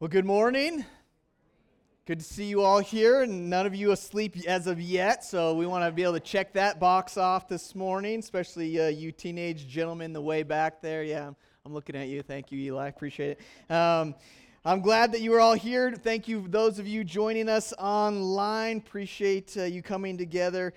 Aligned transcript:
Well, 0.00 0.06
good 0.06 0.26
morning. 0.26 0.84
Good 2.06 2.20
to 2.20 2.24
see 2.24 2.44
you 2.44 2.62
all 2.62 2.78
here, 2.78 3.22
and 3.22 3.50
none 3.50 3.66
of 3.66 3.74
you 3.74 3.90
asleep 3.90 4.36
as 4.46 4.68
of 4.68 4.80
yet. 4.80 5.24
So 5.24 5.56
we 5.56 5.66
want 5.66 5.84
to 5.84 5.90
be 5.90 6.04
able 6.04 6.12
to 6.12 6.20
check 6.20 6.52
that 6.52 6.78
box 6.78 7.16
off 7.16 7.48
this 7.48 7.74
morning, 7.74 8.20
especially 8.20 8.80
uh, 8.80 8.86
you 8.86 9.10
teenage 9.10 9.66
gentlemen 9.66 10.12
the 10.12 10.20
way 10.20 10.44
back 10.44 10.80
there. 10.80 11.02
Yeah, 11.02 11.32
I'm, 11.66 11.74
looking 11.74 11.96
at 11.96 12.06
you. 12.06 12.22
Thank 12.22 12.52
you, 12.52 12.60
Eli. 12.60 12.86
Appreciate 12.86 13.38
it. 13.40 13.74
Um, 13.74 14.14
I'm 14.64 14.82
glad 14.82 15.10
that 15.10 15.20
you 15.20 15.34
are 15.34 15.40
all 15.40 15.54
here. 15.54 15.90
Thank 15.90 16.28
you, 16.28 16.46
those 16.46 16.78
of 16.78 16.86
you 16.86 17.02
joining 17.02 17.48
us 17.48 17.72
online. 17.76 18.76
Appreciate 18.76 19.56
uh, 19.56 19.64
you 19.64 19.82
coming 19.82 20.16
together 20.16 20.74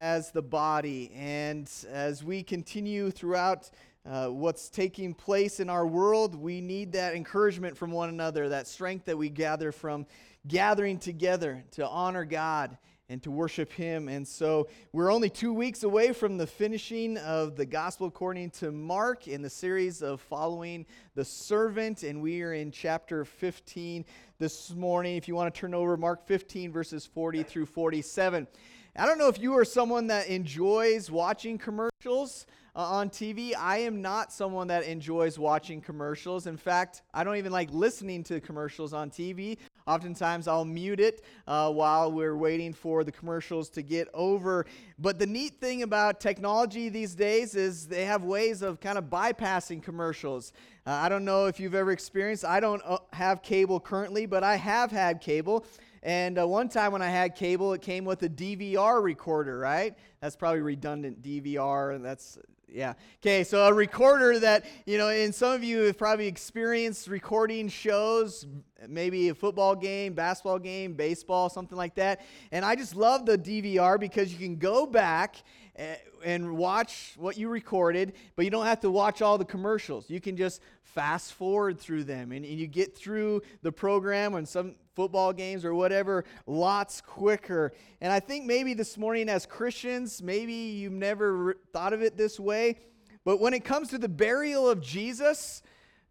as 0.00 0.30
the 0.30 0.40
body, 0.40 1.12
and 1.14 1.70
as 1.90 2.24
we 2.24 2.42
continue 2.42 3.10
throughout 3.10 3.68
uh, 4.04 4.28
what's 4.28 4.68
taking 4.68 5.14
place 5.14 5.60
in 5.60 5.68
our 5.68 5.86
world, 5.86 6.34
we 6.34 6.60
need 6.60 6.92
that 6.92 7.14
encouragement 7.14 7.76
from 7.76 7.92
one 7.92 8.08
another, 8.08 8.48
that 8.48 8.66
strength 8.66 9.04
that 9.04 9.16
we 9.16 9.28
gather 9.28 9.70
from 9.70 10.06
gathering 10.48 10.98
together 10.98 11.64
to 11.70 11.86
honor 11.86 12.24
God 12.24 12.76
and 13.08 13.22
to 13.22 13.30
worship 13.30 13.72
Him. 13.72 14.08
And 14.08 14.26
so 14.26 14.68
we're 14.92 15.12
only 15.12 15.28
two 15.28 15.52
weeks 15.52 15.82
away 15.82 16.12
from 16.12 16.36
the 16.36 16.46
finishing 16.46 17.18
of 17.18 17.56
the 17.56 17.66
Gospel 17.66 18.06
according 18.06 18.50
to 18.52 18.72
Mark 18.72 19.28
in 19.28 19.42
the 19.42 19.50
series 19.50 20.02
of 20.02 20.20
following 20.20 20.86
the 21.14 21.24
servant. 21.24 22.02
And 22.02 22.22
we 22.22 22.42
are 22.42 22.54
in 22.54 22.72
chapter 22.72 23.24
15 23.24 24.04
this 24.38 24.70
morning. 24.70 25.16
If 25.16 25.28
you 25.28 25.34
want 25.34 25.54
to 25.54 25.60
turn 25.60 25.74
over, 25.74 25.96
Mark 25.96 26.26
15, 26.26 26.72
verses 26.72 27.06
40 27.06 27.42
through 27.42 27.66
47. 27.66 28.48
I 28.96 29.06
don't 29.06 29.18
know 29.18 29.28
if 29.28 29.38
you 29.38 29.56
are 29.56 29.64
someone 29.64 30.08
that 30.08 30.26
enjoys 30.26 31.10
watching 31.10 31.58
commercials 31.58 32.46
uh, 32.74 32.80
on 32.80 33.10
TV. 33.10 33.52
I 33.56 33.78
am 33.78 34.00
not 34.00 34.32
someone 34.32 34.68
that 34.68 34.84
enjoys 34.84 35.38
watching 35.38 35.80
commercials. 35.80 36.46
In 36.46 36.56
fact, 36.56 37.02
I 37.12 37.24
don't 37.24 37.36
even 37.36 37.52
like 37.52 37.70
listening 37.72 38.24
to 38.24 38.40
commercials 38.40 38.92
on 38.92 39.10
TV. 39.10 39.58
Oftentimes, 39.86 40.48
I'll 40.48 40.64
mute 40.64 41.00
it 41.00 41.22
uh, 41.46 41.70
while 41.70 42.10
we're 42.10 42.36
waiting 42.36 42.72
for 42.72 43.04
the 43.04 43.12
commercials 43.12 43.68
to 43.70 43.82
get 43.82 44.08
over. 44.14 44.64
But 44.98 45.18
the 45.18 45.26
neat 45.26 45.60
thing 45.60 45.82
about 45.82 46.20
technology 46.20 46.88
these 46.88 47.14
days 47.14 47.54
is 47.54 47.88
they 47.88 48.04
have 48.04 48.22
ways 48.24 48.62
of 48.62 48.80
kind 48.80 48.96
of 48.96 49.04
bypassing 49.04 49.82
commercials. 49.82 50.52
Uh, 50.86 50.92
I 50.92 51.08
don't 51.08 51.24
know 51.24 51.46
if 51.46 51.60
you've 51.60 51.74
ever 51.74 51.92
experienced, 51.92 52.44
I 52.44 52.60
don't 52.60 52.82
uh, 52.84 52.98
have 53.12 53.42
cable 53.42 53.80
currently, 53.80 54.26
but 54.26 54.42
I 54.42 54.56
have 54.56 54.90
had 54.90 55.20
cable. 55.20 55.66
And 56.02 56.38
uh, 56.38 56.48
one 56.48 56.68
time 56.68 56.92
when 56.92 57.02
I 57.02 57.08
had 57.08 57.36
cable, 57.36 57.72
it 57.74 57.80
came 57.80 58.04
with 58.04 58.22
a 58.24 58.28
DVR 58.28 59.00
recorder, 59.02 59.58
right? 59.58 59.96
That's 60.20 60.34
probably 60.34 60.60
redundant 60.60 61.22
DVR. 61.22 61.94
And 61.94 62.04
that's 62.04 62.38
yeah. 62.74 62.94
Okay, 63.20 63.44
so 63.44 63.66
a 63.66 63.72
recorder 63.72 64.38
that, 64.38 64.64
you 64.86 64.98
know, 64.98 65.08
and 65.08 65.34
some 65.34 65.52
of 65.52 65.62
you 65.62 65.82
have 65.82 65.98
probably 65.98 66.26
experienced 66.26 67.08
recording 67.08 67.68
shows, 67.68 68.46
maybe 68.88 69.28
a 69.28 69.34
football 69.34 69.74
game, 69.74 70.14
basketball 70.14 70.58
game, 70.58 70.94
baseball, 70.94 71.48
something 71.48 71.76
like 71.76 71.94
that. 71.96 72.22
And 72.50 72.64
I 72.64 72.74
just 72.74 72.96
love 72.96 73.26
the 73.26 73.36
DVR 73.36 74.00
because 74.00 74.32
you 74.32 74.38
can 74.38 74.56
go 74.56 74.86
back 74.86 75.36
and 75.76 76.56
watch 76.56 77.14
what 77.16 77.36
you 77.36 77.48
recorded, 77.48 78.12
but 78.36 78.44
you 78.44 78.50
don't 78.50 78.66
have 78.66 78.80
to 78.80 78.90
watch 78.90 79.22
all 79.22 79.38
the 79.38 79.44
commercials. 79.44 80.10
You 80.10 80.20
can 80.20 80.36
just 80.36 80.60
fast 80.82 81.32
forward 81.32 81.80
through 81.80 82.04
them 82.04 82.32
and, 82.32 82.44
and 82.44 82.58
you 82.58 82.66
get 82.66 82.96
through 82.96 83.42
the 83.62 83.72
program 83.72 84.34
and 84.34 84.46
some 84.46 84.74
football 84.94 85.32
games 85.32 85.64
or 85.64 85.74
whatever 85.74 86.24
lots 86.46 87.00
quicker. 87.00 87.72
And 88.00 88.12
I 88.12 88.20
think 88.20 88.44
maybe 88.44 88.74
this 88.74 88.98
morning, 88.98 89.28
as 89.28 89.46
Christians, 89.46 90.22
maybe 90.22 90.52
you've 90.52 90.92
never 90.92 91.56
thought 91.72 91.92
of 91.92 92.02
it 92.02 92.16
this 92.16 92.38
way, 92.38 92.78
but 93.24 93.40
when 93.40 93.54
it 93.54 93.64
comes 93.64 93.88
to 93.90 93.98
the 93.98 94.08
burial 94.08 94.68
of 94.68 94.82
Jesus, 94.82 95.62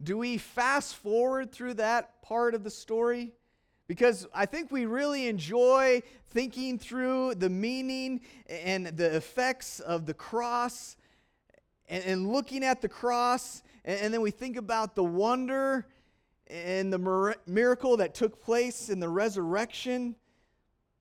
do 0.02 0.18
we 0.18 0.38
fast 0.38 0.96
forward 0.96 1.52
through 1.52 1.76
that 1.76 2.22
part 2.24 2.56
of 2.56 2.64
the 2.64 2.72
story? 2.72 3.34
Because 3.92 4.26
I 4.34 4.46
think 4.46 4.72
we 4.72 4.86
really 4.86 5.28
enjoy 5.28 6.02
thinking 6.30 6.80
through 6.80 7.36
the 7.36 7.50
meaning 7.50 8.22
and 8.48 8.88
the 8.88 9.18
effects 9.18 9.82
of 9.82 10.06
the 10.06 10.14
cross 10.14 10.96
and, 11.90 12.02
and 12.06 12.32
looking 12.32 12.64
at 12.64 12.82
the 12.82 12.88
cross, 12.88 13.62
and, 13.84 14.00
and, 14.00 14.14
then 14.14 14.22
we 14.22 14.32
think 14.32 14.56
about 14.56 14.96
the 14.96 15.04
wonder 15.04 15.88
and 16.48 16.94
the 16.94 17.36
miracle 17.46 17.98
that 17.98 18.16
took 18.16 18.42
place 18.42 18.88
in 18.88 19.02
the 19.02 19.10
resurrection. 19.10 20.16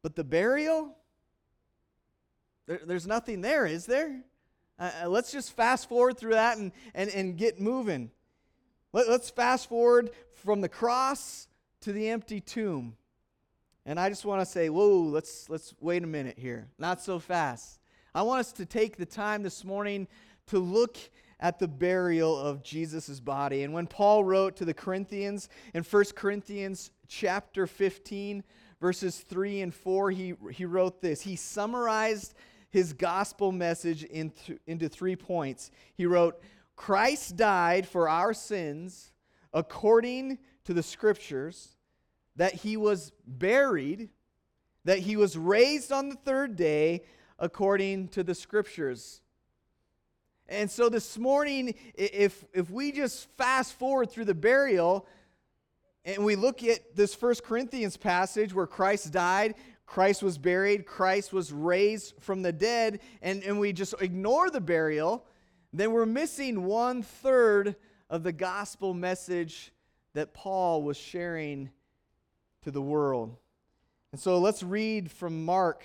But 0.02 0.16
the 0.16 0.24
burial, 0.24 0.96
there, 2.66 2.80
there's 2.84 3.06
nothing 3.06 3.40
there, 3.40 3.66
is 3.66 3.86
there? 3.86 4.20
Uh, 4.80 4.90
uh 5.04 5.08
let's 5.08 5.30
just 5.30 5.52
fast 5.52 5.88
forward 5.88 6.18
through 6.18 6.32
that 6.32 6.58
and, 6.58 6.72
and, 6.92 7.08
and 7.10 7.38
get 7.38 7.60
moving. 7.60 8.10
Let, 8.92 9.08
let's 9.08 9.30
fast 9.30 9.68
forward 9.68 10.10
from 10.32 10.60
the 10.60 10.68
cross 10.68 11.46
to 11.80 11.92
the 11.92 12.08
empty 12.08 12.40
tomb. 12.40 12.96
And 13.86 13.98
I 13.98 14.08
just 14.08 14.24
want 14.24 14.40
to 14.40 14.46
say, 14.46 14.68
whoa, 14.68 15.00
let's, 15.00 15.48
let's 15.48 15.74
wait 15.80 16.04
a 16.04 16.06
minute 16.06 16.38
here. 16.38 16.68
Not 16.78 17.00
so 17.00 17.18
fast. 17.18 17.80
I 18.14 18.22
want 18.22 18.40
us 18.40 18.52
to 18.52 18.66
take 18.66 18.96
the 18.96 19.06
time 19.06 19.42
this 19.42 19.64
morning 19.64 20.06
to 20.48 20.58
look 20.58 20.96
at 21.38 21.58
the 21.58 21.68
burial 21.68 22.38
of 22.38 22.62
Jesus' 22.62 23.18
body. 23.20 23.62
And 23.62 23.72
when 23.72 23.86
Paul 23.86 24.24
wrote 24.24 24.56
to 24.56 24.64
the 24.64 24.74
Corinthians 24.74 25.48
in 25.72 25.82
1 25.82 26.04
Corinthians 26.14 26.90
chapter 27.08 27.66
15, 27.66 28.44
verses 28.80 29.18
3 29.20 29.62
and 29.62 29.74
4, 29.74 30.10
he, 30.10 30.34
he 30.52 30.64
wrote 30.66 31.00
this. 31.00 31.22
He 31.22 31.36
summarized 31.36 32.34
his 32.68 32.92
gospel 32.92 33.52
message 33.52 34.04
into, 34.04 34.58
into 34.66 34.88
three 34.88 35.16
points. 35.16 35.70
He 35.94 36.04
wrote, 36.04 36.40
Christ 36.76 37.36
died 37.36 37.88
for 37.88 38.08
our 38.08 38.34
sins 38.34 39.09
according 39.52 40.38
to 40.64 40.74
the 40.74 40.82
scriptures, 40.82 41.76
that 42.36 42.54
he 42.54 42.76
was 42.76 43.12
buried, 43.26 44.08
that 44.84 44.98
he 44.98 45.16
was 45.16 45.36
raised 45.36 45.92
on 45.92 46.08
the 46.08 46.14
third 46.16 46.56
day 46.56 47.04
according 47.38 48.08
to 48.08 48.22
the 48.22 48.34
scriptures. 48.34 49.20
And 50.48 50.70
so 50.70 50.88
this 50.88 51.16
morning, 51.16 51.74
if, 51.94 52.44
if 52.52 52.70
we 52.70 52.92
just 52.92 53.28
fast 53.36 53.74
forward 53.74 54.10
through 54.10 54.24
the 54.24 54.34
burial 54.34 55.06
and 56.04 56.24
we 56.24 56.34
look 56.34 56.64
at 56.64 56.96
this 56.96 57.14
First 57.14 57.44
Corinthians 57.44 57.96
passage 57.96 58.52
where 58.52 58.66
Christ 58.66 59.12
died, 59.12 59.54
Christ 59.86 60.22
was 60.22 60.38
buried, 60.38 60.86
Christ 60.86 61.32
was 61.32 61.52
raised 61.52 62.14
from 62.20 62.42
the 62.42 62.52
dead, 62.52 63.00
and, 63.22 63.42
and 63.42 63.58
we 63.58 63.72
just 63.72 63.94
ignore 64.00 64.50
the 64.50 64.60
burial, 64.60 65.26
then 65.72 65.92
we're 65.92 66.06
missing 66.06 66.64
one 66.64 67.02
third 67.02 67.76
of 68.10 68.24
the 68.24 68.32
gospel 68.32 68.92
message 68.92 69.72
that 70.14 70.34
Paul 70.34 70.82
was 70.82 70.96
sharing 70.96 71.70
to 72.62 72.72
the 72.72 72.82
world. 72.82 73.36
And 74.12 74.20
so 74.20 74.38
let's 74.38 74.64
read 74.64 75.10
from 75.10 75.44
Mark 75.44 75.84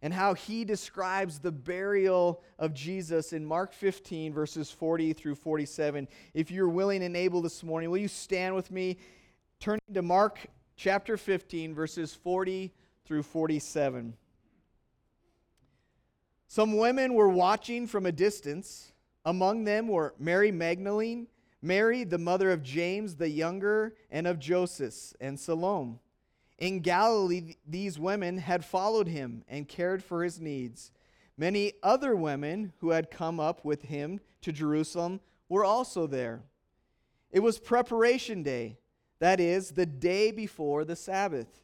and 0.00 0.14
how 0.14 0.34
he 0.34 0.64
describes 0.64 1.40
the 1.40 1.50
burial 1.50 2.42
of 2.58 2.72
Jesus 2.72 3.32
in 3.32 3.44
Mark 3.44 3.74
15, 3.74 4.32
verses 4.32 4.70
40 4.70 5.12
through 5.12 5.34
47. 5.34 6.08
If 6.32 6.52
you're 6.52 6.68
willing 6.68 7.02
and 7.02 7.16
able 7.16 7.42
this 7.42 7.62
morning, 7.64 7.90
will 7.90 7.98
you 7.98 8.08
stand 8.08 8.54
with 8.54 8.70
me? 8.70 8.96
Turning 9.58 9.80
to 9.92 10.02
Mark 10.02 10.38
chapter 10.76 11.16
15, 11.16 11.74
verses 11.74 12.14
40 12.14 12.72
through 13.04 13.24
47. 13.24 14.14
Some 16.46 16.76
women 16.78 17.14
were 17.14 17.28
watching 17.28 17.86
from 17.86 18.06
a 18.06 18.12
distance. 18.12 18.92
Among 19.24 19.64
them 19.64 19.88
were 19.88 20.14
Mary 20.18 20.50
Magdalene 20.50 21.26
Mary, 21.62 22.04
the 22.04 22.18
mother 22.18 22.50
of 22.50 22.62
James 22.62 23.16
the 23.16 23.28
younger, 23.28 23.94
and 24.10 24.26
of 24.26 24.38
Joseph 24.38 25.14
and 25.20 25.38
Salome. 25.38 25.98
In 26.58 26.80
Galilee, 26.80 27.56
these 27.66 27.98
women 27.98 28.38
had 28.38 28.64
followed 28.64 29.08
him 29.08 29.44
and 29.48 29.68
cared 29.68 30.02
for 30.02 30.22
his 30.22 30.40
needs. 30.40 30.92
Many 31.36 31.72
other 31.82 32.14
women 32.14 32.72
who 32.80 32.90
had 32.90 33.10
come 33.10 33.40
up 33.40 33.64
with 33.64 33.82
him 33.82 34.20
to 34.42 34.52
Jerusalem 34.52 35.20
were 35.48 35.64
also 35.64 36.06
there. 36.06 36.42
It 37.30 37.40
was 37.40 37.58
preparation 37.58 38.42
day, 38.42 38.78
that 39.20 39.40
is, 39.40 39.70
the 39.70 39.86
day 39.86 40.30
before 40.30 40.84
the 40.84 40.96
Sabbath. 40.96 41.62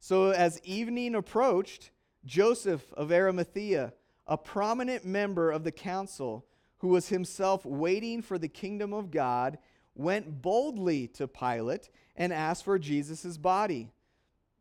So 0.00 0.30
as 0.30 0.60
evening 0.62 1.14
approached, 1.14 1.90
Joseph 2.24 2.92
of 2.92 3.10
Arimathea, 3.10 3.92
a 4.26 4.36
prominent 4.36 5.04
member 5.04 5.50
of 5.50 5.64
the 5.64 5.72
council, 5.72 6.44
who 6.78 6.88
was 6.88 7.08
himself 7.08 7.64
waiting 7.64 8.22
for 8.22 8.38
the 8.38 8.48
kingdom 8.48 8.92
of 8.92 9.10
God, 9.10 9.58
went 9.94 10.42
boldly 10.42 11.08
to 11.08 11.26
Pilate 11.26 11.90
and 12.16 12.32
asked 12.32 12.64
for 12.64 12.78
Jesus' 12.78 13.36
body. 13.36 13.90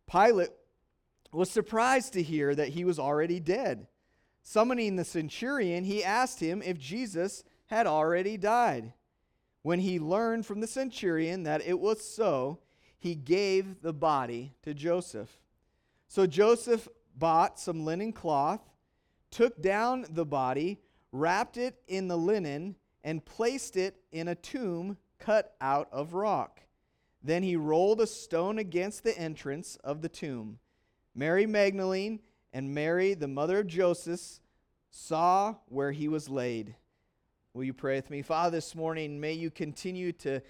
Pilate 0.09 0.49
was 1.31 1.51
surprised 1.51 2.13
to 2.13 2.23
hear 2.23 2.55
that 2.55 2.69
he 2.69 2.83
was 2.83 2.99
already 2.99 3.39
dead. 3.39 3.87
Summoning 4.41 4.95
the 4.95 5.03
centurion, 5.03 5.83
he 5.83 6.03
asked 6.03 6.39
him 6.39 6.61
if 6.61 6.79
Jesus 6.79 7.43
had 7.67 7.85
already 7.85 8.37
died. 8.37 8.93
When 9.61 9.79
he 9.79 9.99
learned 9.99 10.45
from 10.45 10.61
the 10.61 10.67
centurion 10.67 11.43
that 11.43 11.61
it 11.65 11.79
was 11.79 12.01
so, 12.01 12.59
he 12.97 13.13
gave 13.13 13.81
the 13.81 13.93
body 13.93 14.53
to 14.63 14.73
Joseph. 14.73 15.37
So 16.07 16.25
Joseph 16.25 16.87
bought 17.15 17.59
some 17.59 17.83
linen 17.83 18.13
cloth, 18.13 18.61
took 19.29 19.61
down 19.61 20.05
the 20.09 20.25
body, 20.25 20.79
wrapped 21.11 21.57
it 21.57 21.79
in 21.87 22.07
the 22.07 22.17
linen, 22.17 22.75
and 23.03 23.25
placed 23.25 23.77
it 23.77 24.01
in 24.11 24.27
a 24.27 24.35
tomb 24.35 24.97
cut 25.19 25.55
out 25.61 25.87
of 25.91 26.13
rock. 26.13 26.61
Then 27.23 27.43
he 27.43 27.55
rolled 27.55 28.01
a 28.01 28.07
stone 28.07 28.59
against 28.59 29.03
the 29.03 29.17
entrance 29.17 29.77
of 29.83 30.01
the 30.01 30.09
tomb. 30.09 30.59
Mary 31.15 31.45
Magdalene 31.45 32.19
and 32.53 32.73
Mary, 32.73 33.13
the 33.13 33.27
mother 33.27 33.59
of 33.59 33.67
Joseph, 33.67 34.39
saw 34.91 35.55
where 35.67 35.91
he 35.91 36.07
was 36.07 36.29
laid. 36.29 36.75
Will 37.53 37.63
you 37.63 37.73
pray 37.73 37.95
with 37.95 38.09
me? 38.09 38.21
Father, 38.21 38.57
this 38.57 38.75
morning, 38.75 39.19
may 39.19 39.33
you 39.33 39.49
continue 39.49 40.11
to, 40.11 40.41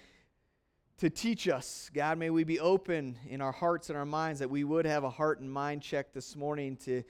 to 0.98 1.08
teach 1.08 1.48
us. 1.48 1.90
God, 1.94 2.18
may 2.18 2.30
we 2.30 2.44
be 2.44 2.60
open 2.60 3.16
in 3.26 3.40
our 3.40 3.52
hearts 3.52 3.88
and 3.88 3.98
our 3.98 4.04
minds 4.04 4.40
that 4.40 4.50
we 4.50 4.64
would 4.64 4.84
have 4.84 5.04
a 5.04 5.10
heart 5.10 5.40
and 5.40 5.50
mind 5.50 5.80
check 5.80 6.12
this 6.12 6.36
morning 6.36 6.76
to, 6.84 7.02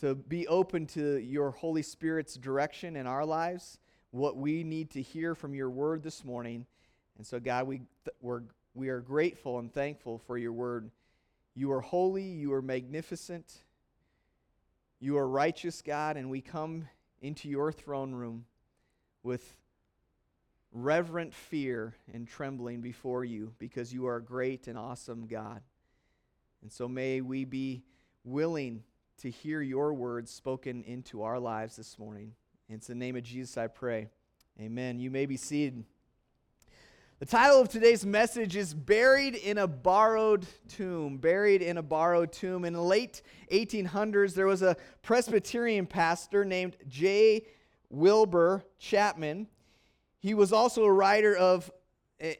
to 0.00 0.14
be 0.14 0.46
open 0.48 0.86
to 0.88 1.16
your 1.18 1.50
Holy 1.50 1.82
Spirit's 1.82 2.34
direction 2.34 2.96
in 2.96 3.06
our 3.06 3.24
lives, 3.24 3.78
what 4.10 4.36
we 4.36 4.64
need 4.64 4.90
to 4.90 5.02
hear 5.02 5.34
from 5.34 5.54
your 5.54 5.70
word 5.70 6.02
this 6.02 6.24
morning. 6.24 6.66
And 7.16 7.26
so, 7.26 7.38
God, 7.38 7.66
we, 7.66 7.82
we're 8.20 8.42
we 8.74 8.88
are 8.88 9.00
grateful 9.00 9.60
and 9.60 9.72
thankful 9.72 10.18
for 10.18 10.36
your 10.36 10.52
word. 10.52 10.90
You 11.54 11.70
are 11.72 11.80
holy, 11.80 12.24
you 12.24 12.52
are 12.52 12.62
magnificent, 12.62 13.62
you 14.98 15.16
are 15.16 15.28
righteous, 15.28 15.80
God, 15.80 16.16
and 16.16 16.28
we 16.28 16.40
come 16.40 16.88
into 17.22 17.48
your 17.48 17.70
throne 17.70 18.12
room 18.12 18.46
with 19.22 19.56
reverent 20.72 21.32
fear 21.32 21.94
and 22.12 22.26
trembling 22.26 22.80
before 22.80 23.24
you 23.24 23.52
because 23.60 23.92
you 23.92 24.06
are 24.06 24.16
a 24.16 24.22
great 24.22 24.66
and 24.66 24.76
awesome 24.76 25.28
God. 25.28 25.62
And 26.62 26.72
so 26.72 26.88
may 26.88 27.20
we 27.20 27.44
be 27.44 27.84
willing 28.24 28.82
to 29.18 29.30
hear 29.30 29.62
your 29.62 29.94
words 29.94 30.30
spoken 30.30 30.82
into 30.84 31.22
our 31.22 31.38
lives 31.38 31.76
this 31.76 31.98
morning. 31.98 32.32
In 32.68 32.80
the 32.86 32.94
name 32.94 33.16
of 33.16 33.22
Jesus, 33.22 33.56
I 33.56 33.66
pray. 33.66 34.08
Amen. 34.60 34.98
You 34.98 35.10
may 35.10 35.26
be 35.26 35.36
seated. 35.36 35.84
The 37.20 37.26
title 37.26 37.60
of 37.60 37.68
today's 37.68 38.04
message 38.04 38.56
is 38.56 38.74
Buried 38.74 39.34
in 39.34 39.58
a 39.58 39.66
Borrowed 39.68 40.46
Tomb. 40.68 41.18
Buried 41.18 41.62
in 41.62 41.78
a 41.78 41.82
Borrowed 41.82 42.32
Tomb. 42.32 42.64
In 42.64 42.72
the 42.72 42.82
late 42.82 43.22
1800s, 43.52 44.34
there 44.34 44.46
was 44.46 44.62
a 44.62 44.76
Presbyterian 45.02 45.86
pastor 45.86 46.44
named 46.44 46.76
J. 46.88 47.46
Wilbur 47.88 48.64
Chapman. 48.78 49.46
He 50.18 50.34
was 50.34 50.52
also 50.52 50.84
a 50.84 50.92
writer 50.92 51.36
of 51.36 51.70
a 52.20 52.36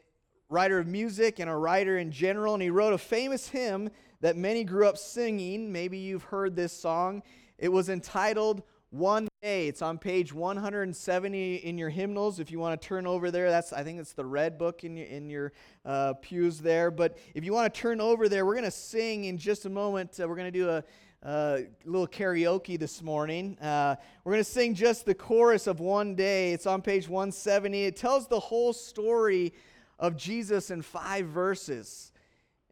writer 0.49 0.77
of 0.77 0.87
music 0.87 1.39
and 1.39 1.49
a 1.49 1.55
writer 1.55 1.97
in 1.97 2.11
general, 2.11 2.53
and 2.53 2.61
he 2.61 2.69
wrote 2.69 2.93
a 2.93 2.97
famous 2.97 3.47
hymn 3.47 3.89
that 4.25 4.35
many 4.35 4.63
grew 4.63 4.87
up 4.87 4.97
singing. 4.97 5.71
Maybe 5.71 5.99
you've 5.99 6.23
heard 6.23 6.55
this 6.55 6.73
song. 6.73 7.21
It 7.59 7.69
was 7.69 7.89
entitled 7.89 8.63
one 8.89 9.27
day. 9.43 9.67
It's 9.67 9.83
on 9.83 9.99
page 9.99 10.33
170 10.33 11.57
in 11.57 11.77
your 11.77 11.89
hymnals. 11.89 12.39
If 12.39 12.49
you 12.49 12.57
want 12.57 12.81
to 12.81 12.87
turn 12.87 13.05
over 13.05 13.29
there, 13.29 13.51
that's 13.51 13.71
I 13.71 13.83
think 13.83 13.99
it's 13.99 14.13
the 14.13 14.25
red 14.25 14.57
book 14.57 14.83
in 14.83 14.97
your 14.97 15.05
in 15.05 15.29
your 15.29 15.53
uh, 15.85 16.13
pews 16.23 16.57
there. 16.57 16.89
But 16.89 17.19
if 17.35 17.43
you 17.43 17.53
want 17.53 17.71
to 17.71 17.79
turn 17.79 18.01
over 18.01 18.27
there, 18.27 18.47
we're 18.47 18.55
going 18.55 18.65
to 18.65 18.71
sing 18.71 19.25
in 19.25 19.37
just 19.37 19.67
a 19.67 19.69
moment. 19.69 20.19
Uh, 20.19 20.27
we're 20.27 20.37
going 20.37 20.51
to 20.51 20.59
do 20.59 20.69
a, 20.69 20.83
a, 21.21 21.67
little 21.85 22.07
karaoke 22.07 22.79
this 22.79 23.03
morning. 23.03 23.59
Uh, 23.59 23.95
we're 24.23 24.31
going 24.31 24.43
to 24.43 24.49
sing 24.49 24.73
just 24.73 25.05
the 25.05 25.13
chorus 25.13 25.67
of 25.67 25.79
One 25.79 26.15
Day. 26.15 26.51
It's 26.51 26.65
on 26.65 26.81
page 26.81 27.07
170. 27.07 27.85
It 27.85 27.95
tells 27.95 28.27
the 28.27 28.39
whole 28.39 28.73
story 28.73 29.53
of 29.99 30.17
Jesus 30.17 30.71
in 30.71 30.81
five 30.81 31.27
verses. 31.27 32.11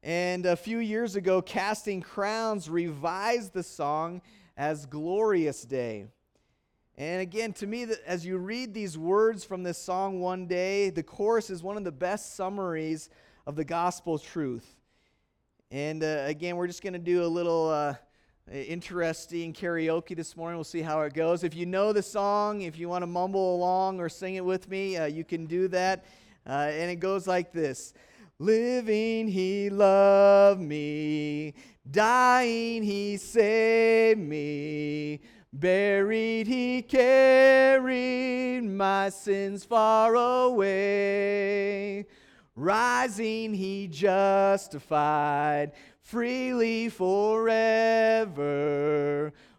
And 0.03 0.45
a 0.45 0.57
few 0.57 0.79
years 0.79 1.15
ago, 1.15 1.41
Casting 1.41 2.01
Crowns 2.01 2.69
revised 2.69 3.53
the 3.53 3.63
song 3.63 4.21
as 4.57 4.85
glorious 4.85 5.63
day. 5.63 6.07
And 6.97 7.21
again, 7.21 7.53
to 7.53 7.67
me, 7.67 7.87
as 8.05 8.25
you 8.25 8.37
read 8.37 8.73
these 8.73 8.97
words 8.97 9.45
from 9.45 9.63
this 9.63 9.77
song 9.77 10.19
one 10.19 10.45
day, 10.45 10.89
the 10.89 11.03
chorus 11.03 11.49
is 11.49 11.63
one 11.63 11.77
of 11.77 11.85
the 11.85 11.91
best 11.91 12.35
summaries 12.35 13.09
of 13.47 13.55
the 13.55 13.63
gospel 13.63 14.19
truth. 14.19 14.75
And 15.71 16.03
uh, 16.03 16.23
again, 16.25 16.57
we're 16.57 16.67
just 16.67 16.83
going 16.83 16.93
to 16.93 16.99
do 16.99 17.23
a 17.23 17.25
little 17.25 17.69
uh, 17.69 17.95
interesting 18.51 19.53
karaoke 19.53 20.17
this 20.17 20.35
morning. 20.35 20.57
We'll 20.57 20.65
see 20.65 20.81
how 20.81 20.99
it 21.03 21.13
goes. 21.13 21.45
If 21.45 21.55
you 21.55 21.65
know 21.65 21.93
the 21.93 22.03
song, 22.03 22.63
if 22.63 22.77
you 22.77 22.89
want 22.89 23.03
to 23.03 23.07
mumble 23.07 23.55
along 23.55 24.01
or 24.01 24.09
sing 24.09 24.35
it 24.35 24.43
with 24.43 24.69
me, 24.69 24.97
uh, 24.97 25.05
you 25.05 25.23
can 25.23 25.45
do 25.45 25.69
that. 25.69 26.03
Uh, 26.45 26.69
and 26.71 26.91
it 26.91 26.97
goes 26.97 27.25
like 27.25 27.53
this 27.53 27.93
Living, 28.43 29.29
he 29.29 29.69
loved 29.69 30.59
me. 30.59 31.53
Dying, 31.89 32.83
he 32.83 33.15
saved 33.15 34.19
me. 34.19 35.21
Buried, 35.53 36.47
he 36.47 36.81
carried 36.81 38.65
my 38.65 39.07
sins 39.11 39.63
far 39.63 40.15
away. 40.15 42.05
Rising, 42.57 43.53
he 43.53 43.87
justified 43.87 45.71
freely 46.01 46.89
forever. 46.89 48.43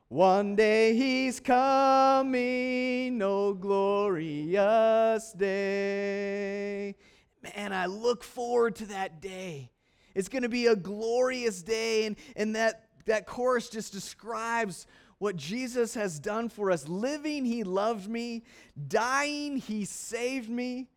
One 0.09 0.57
day 0.57 0.95
he's 0.95 1.41
coming, 1.41 3.17
no 3.17 3.55
glorious 3.55 5.33
day. 5.33 6.97
Man, 7.45 7.73
I 7.73 7.87
look 7.87 8.25
forward 8.25 8.77
to 8.77 8.87
that 8.87 9.21
day. 9.21 9.71
It's 10.15 10.29
going 10.29 10.45
to 10.45 10.49
be 10.49 10.67
a 10.67 10.77
glorious 10.77 11.63
day. 11.63 12.07
And, 12.07 12.17
and 12.37 12.57
that, 12.57 12.89
that 13.05 13.27
chorus 13.27 13.69
just 13.69 13.93
describes 13.93 14.87
what 15.19 15.37
Jesus 15.37 15.95
has 15.95 16.19
done 16.19 16.49
for 16.49 16.71
us. 16.71 16.89
Living, 16.89 17.45
He 17.45 17.65
loved 17.65 18.09
me. 18.09 18.45
Dying, 18.89 19.59
He 19.59 19.85
saved 19.85 20.49
me. 20.49 20.89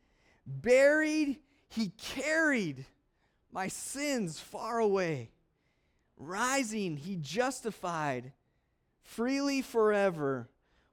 Buried, 0.45 1.39
He 1.67 1.89
carried 1.89 2.85
my 3.51 3.67
sins 3.67 4.39
far 4.39 4.79
away. 4.79 5.31
Rising, 6.15 6.95
He 6.95 7.17
justified 7.17 8.31
freely 9.03 9.61
forever. 9.61 10.49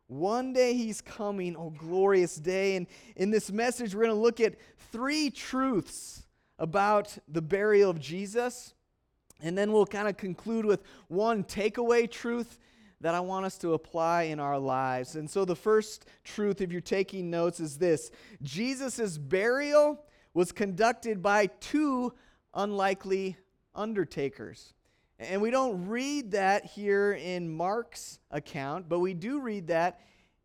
One 0.06 0.52
day 0.52 0.74
he's 0.74 1.00
coming, 1.00 1.56
oh 1.56 1.70
glorious 1.70 2.36
day. 2.36 2.76
And 2.76 2.86
in 3.16 3.30
this 3.30 3.50
message, 3.50 3.94
we're 3.94 4.04
going 4.04 4.16
to 4.16 4.22
look 4.22 4.40
at 4.40 4.56
three 4.92 5.30
truths 5.30 6.26
about 6.58 7.16
the 7.28 7.42
burial 7.42 7.90
of 7.90 8.00
Jesus. 8.00 8.74
And 9.40 9.56
then 9.56 9.72
we'll 9.72 9.86
kind 9.86 10.08
of 10.08 10.16
conclude 10.16 10.64
with 10.64 10.82
one 11.08 11.44
takeaway 11.44 12.10
truth 12.10 12.58
that 13.00 13.14
I 13.14 13.20
want 13.20 13.44
us 13.44 13.58
to 13.58 13.74
apply 13.74 14.24
in 14.24 14.40
our 14.40 14.58
lives. 14.58 15.16
And 15.16 15.28
so 15.28 15.44
the 15.44 15.56
first 15.56 16.06
truth, 16.22 16.60
if 16.60 16.72
you're 16.72 16.80
taking 16.80 17.30
notes, 17.30 17.60
is 17.60 17.76
this 17.76 18.10
Jesus' 18.42 19.18
burial 19.18 20.00
was 20.32 20.52
conducted 20.52 21.22
by 21.22 21.46
two 21.60 22.12
unlikely 22.54 23.36
undertakers. 23.74 24.74
And 25.24 25.40
we 25.40 25.50
don't 25.50 25.88
read 25.88 26.32
that 26.32 26.64
here 26.64 27.12
in 27.12 27.48
Mark's 27.48 28.18
account, 28.30 28.88
but 28.88 28.98
we 29.00 29.14
do 29.14 29.40
read 29.40 29.68
that 29.68 30.00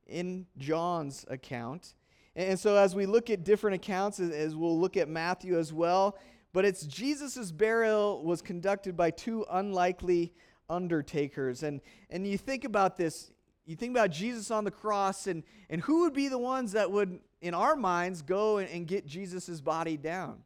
in 0.08 0.46
John's 0.58 1.26
account. 1.30 1.94
And 2.36 2.60
so, 2.60 2.76
as 2.76 2.96
we 2.96 3.06
look 3.06 3.30
at 3.30 3.44
different 3.44 3.76
accounts, 3.76 4.20
as 4.20 4.56
we'll 4.56 4.80
look 4.80 4.98
at 4.98 5.10
Matthew 5.10 5.58
as 5.58 5.74
well, 5.74 6.18
but 6.54 6.66
it's 6.66 6.86
Jesus' 6.86 7.52
burial 7.52 8.24
was 8.24 8.42
conducted 8.42 8.96
by 8.96 9.12
two 9.12 9.46
unlikely 9.52 10.34
undertakers. 10.70 11.64
And, 11.64 11.82
and 12.10 12.26
you 12.26 12.38
think 12.38 12.64
about 12.64 12.98
this, 12.98 13.32
you 13.66 13.76
think 13.76 13.92
about 13.92 14.12
Jesus 14.12 14.52
on 14.52 14.64
the 14.64 14.72
cross, 14.72 15.28
and, 15.28 15.44
and 15.70 15.82
who 15.82 16.02
would 16.02 16.14
be 16.14 16.28
the 16.28 16.38
ones 16.38 16.72
that 16.72 16.90
would, 16.92 17.20
in 17.42 17.54
our 17.54 17.76
minds, 17.76 18.22
go 18.22 18.58
and, 18.58 18.70
and 18.70 18.88
get 18.88 19.06
Jesus' 19.06 19.62
body 19.62 19.98
down? 19.98 20.44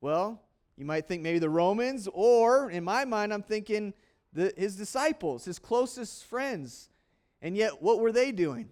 Well, 0.00 0.42
you 0.80 0.86
might 0.86 1.06
think 1.06 1.20
maybe 1.20 1.38
the 1.38 1.50
Romans, 1.50 2.08
or 2.10 2.70
in 2.70 2.84
my 2.84 3.04
mind, 3.04 3.34
I'm 3.34 3.42
thinking 3.42 3.92
the, 4.32 4.50
his 4.56 4.76
disciples, 4.76 5.44
his 5.44 5.58
closest 5.58 6.24
friends. 6.24 6.88
And 7.42 7.54
yet, 7.54 7.82
what 7.82 8.00
were 8.00 8.12
they 8.12 8.32
doing? 8.32 8.70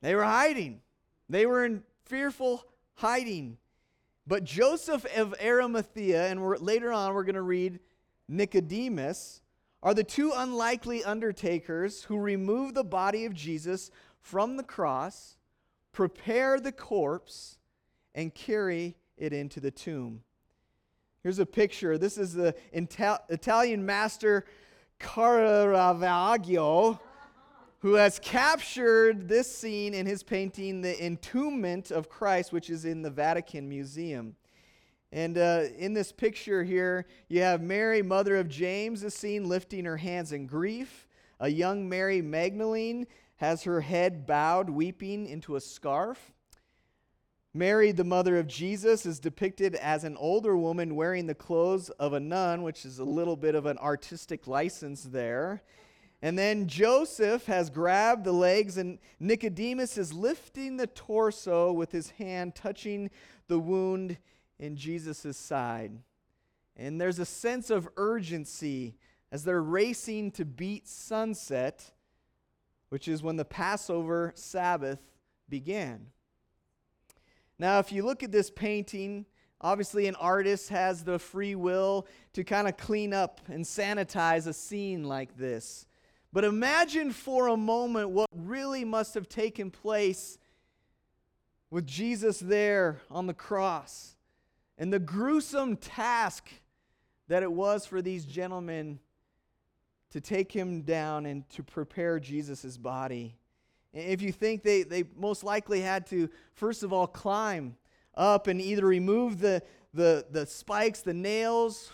They 0.00 0.14
were 0.14 0.24
hiding. 0.24 0.80
They 1.28 1.44
were 1.44 1.66
in 1.66 1.82
fearful 2.06 2.64
hiding. 2.94 3.58
But 4.26 4.44
Joseph 4.44 5.04
of 5.14 5.34
Arimathea, 5.38 6.28
and 6.28 6.42
later 6.62 6.94
on 6.94 7.12
we're 7.12 7.24
going 7.24 7.34
to 7.34 7.42
read 7.42 7.78
Nicodemus, 8.26 9.42
are 9.82 9.92
the 9.92 10.02
two 10.02 10.32
unlikely 10.34 11.04
undertakers 11.04 12.04
who 12.04 12.16
remove 12.16 12.72
the 12.72 12.84
body 12.84 13.26
of 13.26 13.34
Jesus 13.34 13.90
from 14.22 14.56
the 14.56 14.62
cross, 14.62 15.36
prepare 15.92 16.58
the 16.58 16.72
corpse, 16.72 17.58
and 18.14 18.34
carry 18.34 18.96
it 19.18 19.34
into 19.34 19.60
the 19.60 19.70
tomb. 19.70 20.22
Here's 21.22 21.38
a 21.38 21.44
picture. 21.44 21.98
This 21.98 22.16
is 22.16 22.32
the 22.32 22.54
Italian 22.72 23.84
master 23.84 24.46
Caravaggio 24.98 26.98
who 27.80 27.94
has 27.94 28.18
captured 28.18 29.28
this 29.28 29.54
scene 29.54 29.92
in 29.92 30.06
his 30.06 30.22
painting, 30.22 30.80
The 30.80 30.94
Entombment 31.02 31.90
of 31.90 32.08
Christ, 32.08 32.52
which 32.52 32.70
is 32.70 32.86
in 32.86 33.02
the 33.02 33.10
Vatican 33.10 33.68
Museum. 33.68 34.36
And 35.12 35.36
uh, 35.36 35.64
in 35.76 35.92
this 35.92 36.12
picture 36.12 36.64
here, 36.64 37.06
you 37.28 37.42
have 37.42 37.60
Mary, 37.60 38.00
mother 38.00 38.36
of 38.36 38.48
James, 38.48 39.02
is 39.02 39.14
seen 39.14 39.48
lifting 39.48 39.84
her 39.84 39.96
hands 39.98 40.32
in 40.32 40.46
grief. 40.46 41.06
A 41.40 41.48
young 41.48 41.88
Mary 41.88 42.22
Magdalene 42.22 43.06
has 43.36 43.64
her 43.64 43.80
head 43.80 44.26
bowed, 44.26 44.70
weeping 44.70 45.26
into 45.26 45.56
a 45.56 45.60
scarf. 45.60 46.32
Mary, 47.52 47.90
the 47.90 48.04
mother 48.04 48.38
of 48.38 48.46
Jesus, 48.46 49.04
is 49.04 49.18
depicted 49.18 49.74
as 49.74 50.04
an 50.04 50.16
older 50.16 50.56
woman 50.56 50.94
wearing 50.94 51.26
the 51.26 51.34
clothes 51.34 51.90
of 51.90 52.12
a 52.12 52.20
nun, 52.20 52.62
which 52.62 52.84
is 52.84 53.00
a 53.00 53.04
little 53.04 53.36
bit 53.36 53.56
of 53.56 53.66
an 53.66 53.76
artistic 53.78 54.46
license 54.46 55.02
there. 55.02 55.62
And 56.22 56.38
then 56.38 56.68
Joseph 56.68 57.46
has 57.46 57.68
grabbed 57.68 58.24
the 58.24 58.32
legs, 58.32 58.76
and 58.76 58.98
Nicodemus 59.18 59.98
is 59.98 60.12
lifting 60.12 60.76
the 60.76 60.86
torso 60.86 61.72
with 61.72 61.90
his 61.90 62.10
hand, 62.10 62.54
touching 62.54 63.10
the 63.48 63.58
wound 63.58 64.18
in 64.60 64.76
Jesus' 64.76 65.36
side. 65.36 65.92
And 66.76 67.00
there's 67.00 67.18
a 67.18 67.26
sense 67.26 67.68
of 67.68 67.88
urgency 67.96 68.94
as 69.32 69.42
they're 69.42 69.62
racing 69.62 70.30
to 70.32 70.44
beat 70.44 70.86
sunset, 70.86 71.90
which 72.90 73.08
is 73.08 73.24
when 73.24 73.36
the 73.36 73.44
Passover 73.44 74.32
Sabbath 74.36 75.00
began. 75.48 76.06
Now, 77.60 77.78
if 77.78 77.92
you 77.92 78.06
look 78.06 78.22
at 78.22 78.32
this 78.32 78.50
painting, 78.50 79.26
obviously 79.60 80.06
an 80.06 80.14
artist 80.14 80.70
has 80.70 81.04
the 81.04 81.18
free 81.18 81.54
will 81.54 82.06
to 82.32 82.42
kind 82.42 82.66
of 82.66 82.78
clean 82.78 83.12
up 83.12 83.42
and 83.48 83.66
sanitize 83.66 84.46
a 84.46 84.54
scene 84.54 85.04
like 85.04 85.36
this. 85.36 85.84
But 86.32 86.44
imagine 86.44 87.10
for 87.10 87.48
a 87.48 87.58
moment 87.58 88.08
what 88.08 88.30
really 88.34 88.82
must 88.86 89.12
have 89.12 89.28
taken 89.28 89.70
place 89.70 90.38
with 91.70 91.86
Jesus 91.86 92.38
there 92.38 93.02
on 93.10 93.26
the 93.26 93.34
cross 93.34 94.16
and 94.78 94.90
the 94.90 94.98
gruesome 94.98 95.76
task 95.76 96.48
that 97.28 97.42
it 97.42 97.52
was 97.52 97.84
for 97.84 98.00
these 98.00 98.24
gentlemen 98.24 99.00
to 100.12 100.20
take 100.22 100.50
him 100.50 100.80
down 100.80 101.26
and 101.26 101.46
to 101.50 101.62
prepare 101.62 102.18
Jesus' 102.18 102.78
body. 102.78 103.36
If 103.92 104.22
you 104.22 104.32
think 104.32 104.62
they, 104.62 104.82
they 104.82 105.04
most 105.16 105.42
likely 105.42 105.80
had 105.80 106.06
to, 106.08 106.28
first 106.52 106.82
of 106.82 106.92
all, 106.92 107.06
climb 107.06 107.76
up 108.14 108.46
and 108.46 108.60
either 108.60 108.86
remove 108.86 109.40
the, 109.40 109.62
the, 109.92 110.26
the 110.30 110.46
spikes, 110.46 111.00
the 111.00 111.14
nails, 111.14 111.92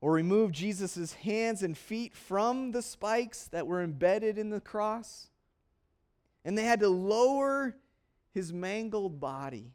or 0.00 0.12
remove 0.12 0.52
Jesus' 0.52 1.12
hands 1.12 1.62
and 1.62 1.76
feet 1.76 2.14
from 2.14 2.72
the 2.72 2.82
spikes 2.82 3.44
that 3.48 3.66
were 3.66 3.82
embedded 3.82 4.38
in 4.38 4.50
the 4.50 4.60
cross. 4.60 5.28
And 6.44 6.56
they 6.56 6.64
had 6.64 6.80
to 6.80 6.88
lower 6.88 7.76
his 8.32 8.52
mangled 8.52 9.20
body. 9.20 9.72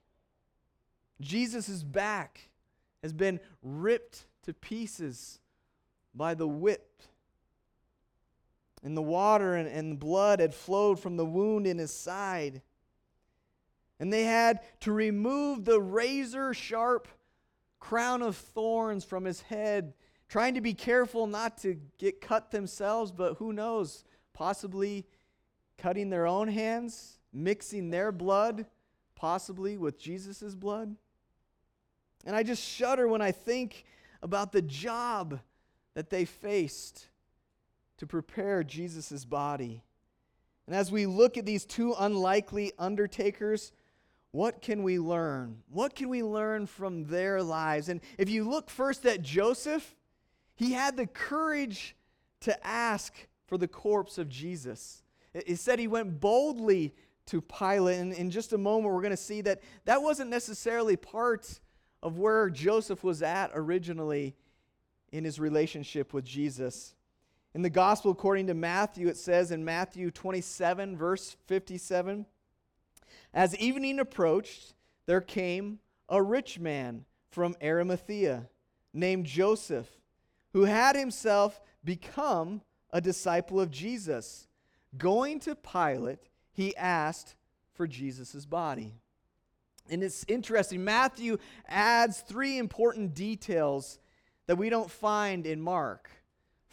Jesus' 1.22 1.84
back 1.84 2.50
has 3.02 3.14
been 3.14 3.40
ripped 3.62 4.26
to 4.44 4.54
pieces 4.54 5.40
by 6.16 6.34
the 6.34 6.48
whip 6.48 7.04
and 8.84 8.98
the 8.98 9.02
water 9.02 9.56
and, 9.56 9.68
and 9.68 10.00
blood 10.00 10.40
had 10.40 10.54
flowed 10.54 11.00
from 11.00 11.16
the 11.16 11.26
wound 11.26 11.66
in 11.66 11.78
his 11.78 11.94
side. 11.94 12.62
And 14.00 14.12
they 14.12 14.26
had 14.26 14.60
to 14.82 14.92
remove 14.92 15.64
the 15.64 15.80
razor 15.80 16.54
sharp 16.54 17.08
crown 17.80 18.22
of 18.22 18.36
thorns 18.36 19.06
from 19.06 19.24
his 19.24 19.42
head, 19.42 19.94
trying 20.28 20.56
to 20.56 20.62
be 20.62 20.74
careful 20.74 21.28
not 21.28 21.58
to 21.60 21.80
get 21.98 22.22
cut 22.22 22.52
themselves, 22.52 23.12
but 23.12 23.36
who 23.36 23.54
knows, 23.54 24.04
possibly 24.34 25.06
cutting 25.78 26.10
their 26.10 26.28
own 26.28 26.48
hands, 26.48 27.20
mixing 27.32 27.90
their 27.90 28.12
blood, 28.12 28.66
possibly 29.16 29.78
with 29.78 30.00
Jesus' 30.00 30.56
blood. 30.56 30.96
And 32.26 32.36
I 32.36 32.44
just 32.44 32.64
shudder 32.64 33.08
when 33.08 33.22
I 33.22 33.32
think 33.32 33.86
about 34.22 34.52
the 34.52 34.62
job 34.62 35.40
that 35.94 36.10
they 36.10 36.26
faced 36.26 37.08
to 38.04 38.08
prepare 38.08 38.66
Jesus' 38.66 39.24
body. 39.24 39.82
And 40.68 40.76
as 40.76 40.92
we 40.92 41.06
look 41.06 41.38
at 41.38 41.46
these 41.46 41.66
two 41.66 41.96
unlikely 41.98 42.74
undertakers, 42.78 43.72
what 44.32 44.62
can 44.62 44.84
we 44.84 45.00
learn? 45.00 45.60
What 45.70 45.96
can 45.96 46.10
we 46.10 46.22
learn 46.22 46.68
from 46.68 47.06
their 47.06 47.42
lives? 47.42 47.88
And 47.88 48.02
if 48.18 48.30
you 48.30 48.44
look 48.44 48.70
first 48.70 49.06
at 49.06 49.22
Joseph, 49.22 49.96
he 50.54 50.74
had 50.74 50.98
the 50.98 51.08
courage 51.08 51.96
to 52.42 52.68
ask 52.68 53.14
for 53.48 53.58
the 53.58 53.70
corpse 53.70 54.18
of 54.18 54.28
Jesus. 54.28 55.02
It 55.34 55.60
said 55.60 55.80
he 55.80 55.88
went 55.88 56.20
boldly 56.20 56.94
to 57.28 57.40
Pilate. 57.40 58.00
And 58.00 58.14
in 58.14 58.30
just 58.30 58.52
a 58.52 58.58
moment, 58.58 58.94
we're 58.94 59.02
going 59.02 59.12
to 59.12 59.18
see 59.18 59.40
that 59.42 59.62
that 59.86 60.02
wasn't 60.02 60.30
necessarily 60.30 60.98
part 60.98 61.62
of 62.02 62.18
where 62.18 62.50
Joseph 62.50 63.02
was 63.02 63.22
at 63.22 63.52
originally 63.54 64.36
in 65.14 65.24
his 65.24 65.40
relationship 65.40 66.14
with 66.14 66.26
Jesus. 66.26 66.96
In 67.54 67.62
the 67.62 67.70
gospel 67.70 68.12
according 68.12 68.48
to 68.48 68.56
Matthew, 68.56 69.08
it 69.08 69.18
says 69.18 69.52
in 69.52 69.64
Matthew 69.64 70.10
27, 70.10 70.98
verse 70.98 71.36
57 71.46 72.26
As 73.34 73.56
evening 73.58 74.00
approached, 74.00 74.74
there 75.06 75.22
came 75.22 75.80
a 76.10 76.22
rich 76.22 76.60
man 76.60 77.06
from 77.30 77.56
Arimathea 77.62 78.50
named 78.94 79.26
Joseph, 79.26 79.90
who 80.54 80.64
had 80.64 80.96
himself 80.96 81.62
become 81.84 82.62
a 82.92 83.02
disciple 83.02 83.60
of 83.60 83.72
Jesus. 83.72 84.48
Going 84.98 85.40
to 85.42 85.56
Pilate, 85.56 86.30
he 86.52 86.76
asked 86.76 87.36
for 87.74 87.88
Jesus' 87.88 88.46
body. 88.46 88.96
And 89.90 90.04
it's 90.04 90.26
interesting. 90.28 90.84
Matthew 90.84 91.38
adds 91.68 92.22
three 92.22 92.58
important 92.58 93.14
details 93.14 94.00
that 94.48 94.58
we 94.58 94.70
don't 94.70 94.90
find 94.90 95.46
in 95.46 95.62
Mark. 95.62 96.10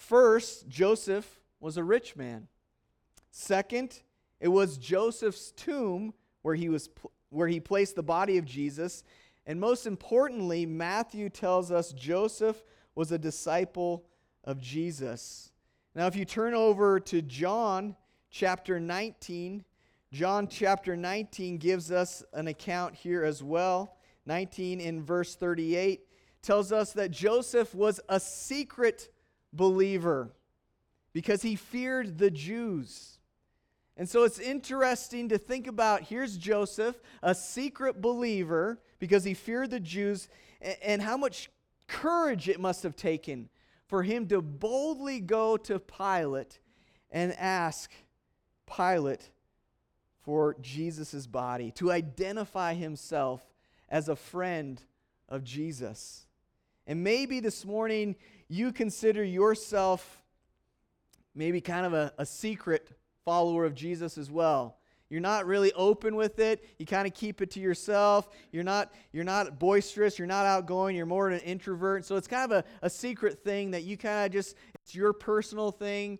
First, 0.01 0.67
Joseph 0.67 1.41
was 1.61 1.77
a 1.77 1.85
rich 1.85 2.17
man. 2.17 2.49
Second, 3.31 4.01
it 4.41 4.49
was 4.49 4.79
Joseph's 4.79 5.53
tomb 5.53 6.15
where 6.41 6.55
he 6.55 6.71
was 6.71 6.89
where 7.29 7.47
he 7.47 7.61
placed 7.61 7.97
the 7.97 8.03
body 8.03 8.39
of 8.39 8.47
Jesus. 8.47 9.05
And 9.47 9.61
most 9.61 9.87
importantly, 9.87 10.65
Matthew 10.65 11.29
tells 11.29 11.71
us 11.71 11.93
Joseph 11.93 12.65
was 12.95 13.13
a 13.13 13.19
disciple 13.19 14.07
of 14.43 14.59
Jesus. 14.59 15.53
Now, 15.95 16.07
if 16.07 16.17
you 16.17 16.25
turn 16.25 16.55
over 16.55 16.99
to 16.99 17.21
John 17.21 17.95
chapter 18.31 18.81
19, 18.81 19.65
John 20.13 20.49
chapter 20.49 20.97
19 20.97 21.59
gives 21.59 21.93
us 21.93 22.25
an 22.33 22.49
account 22.49 22.95
here 22.95 23.23
as 23.23 23.43
well. 23.43 23.97
19 24.25 24.81
in 24.81 25.03
verse 25.05 25.35
38 25.35 26.01
tells 26.41 26.73
us 26.73 26.95
that 26.95 27.11
Joseph 27.11 27.75
was 27.75 28.01
a 28.09 28.19
secret 28.19 29.11
believer 29.53 30.33
because 31.13 31.43
he 31.43 31.57
feared 31.57 32.19
the 32.19 32.31
Jews. 32.31 33.19
And 33.97 34.09
so 34.09 34.25
it's 34.25 34.39
interesting 34.39 35.29
to 35.29 35.39
think 35.39 35.67
about 35.67 36.03
here's 36.03 36.37
Joseph, 36.37 37.01
a 37.23 37.35
secret 37.35 38.01
believer 38.01 38.81
because 38.99 39.25
he 39.25 39.35
feared 39.35 39.71
the 39.71 39.81
Jews, 39.81 40.29
and 40.83 41.01
how 41.03 41.17
much 41.17 41.51
courage 41.87 42.49
it 42.49 42.61
must 42.61 42.83
have 42.83 42.95
taken 42.95 43.49
for 43.87 44.03
him 44.03 44.29
to 44.29 44.41
boldly 44.41 45.21
go 45.21 45.57
to 45.57 45.79
Pilate 45.79 46.61
and 47.11 47.33
ask 47.39 47.91
Pilate 48.67 49.31
for 50.23 50.55
Jesus' 50.61 51.27
body, 51.27 51.71
to 51.73 51.91
identify 51.91 52.75
himself 52.75 53.43
as 53.89 54.09
a 54.09 54.17
friend 54.17 54.81
of 55.29 55.43
Jesus. 55.43 56.27
And 56.87 57.03
maybe 57.03 57.41
this 57.41 57.65
morning 57.65 58.17
you 58.51 58.73
consider 58.73 59.23
yourself 59.23 60.23
maybe 61.35 61.61
kind 61.61 61.87
of 61.87 61.95
a, 61.95 62.13
a 62.19 62.27
secret 62.27 62.91
follower 63.25 63.65
of 63.65 63.75
Jesus 63.75 64.19
as 64.19 64.31
well. 64.31 64.77
You're 65.09 65.21
not 65.21 65.47
really 65.47 65.73
open 65.73 66.17
with 66.17 66.39
it. 66.41 66.65
You 66.79 66.85
kind 66.85 67.07
of 67.07 67.15
keep 67.15 67.41
it 67.41 67.53
to 67.53 67.61
yourself. 67.61 68.29
You're 68.53 68.65
not, 68.65 68.93
you're 69.13 69.25
not 69.25 69.59
boisterous. 69.59 70.19
You're 70.19 70.29
not 70.29 70.47
outgoing. 70.47 70.97
You're 70.97 71.07
more 71.07 71.29
of 71.29 71.35
an 71.35 71.41
introvert. 71.41 72.05
So 72.05 72.17
it's 72.17 72.27
kind 72.27 72.51
of 72.51 72.59
a, 72.59 72.87
a 72.87 72.91
secret 72.91 73.43
thing 73.43 73.71
that 73.71 73.85
you 73.85 73.97
kind 73.97 74.27
of 74.27 74.33
just, 74.33 74.57
it's 74.83 74.95
your 74.95 75.13
personal 75.13 75.71
thing. 75.71 76.19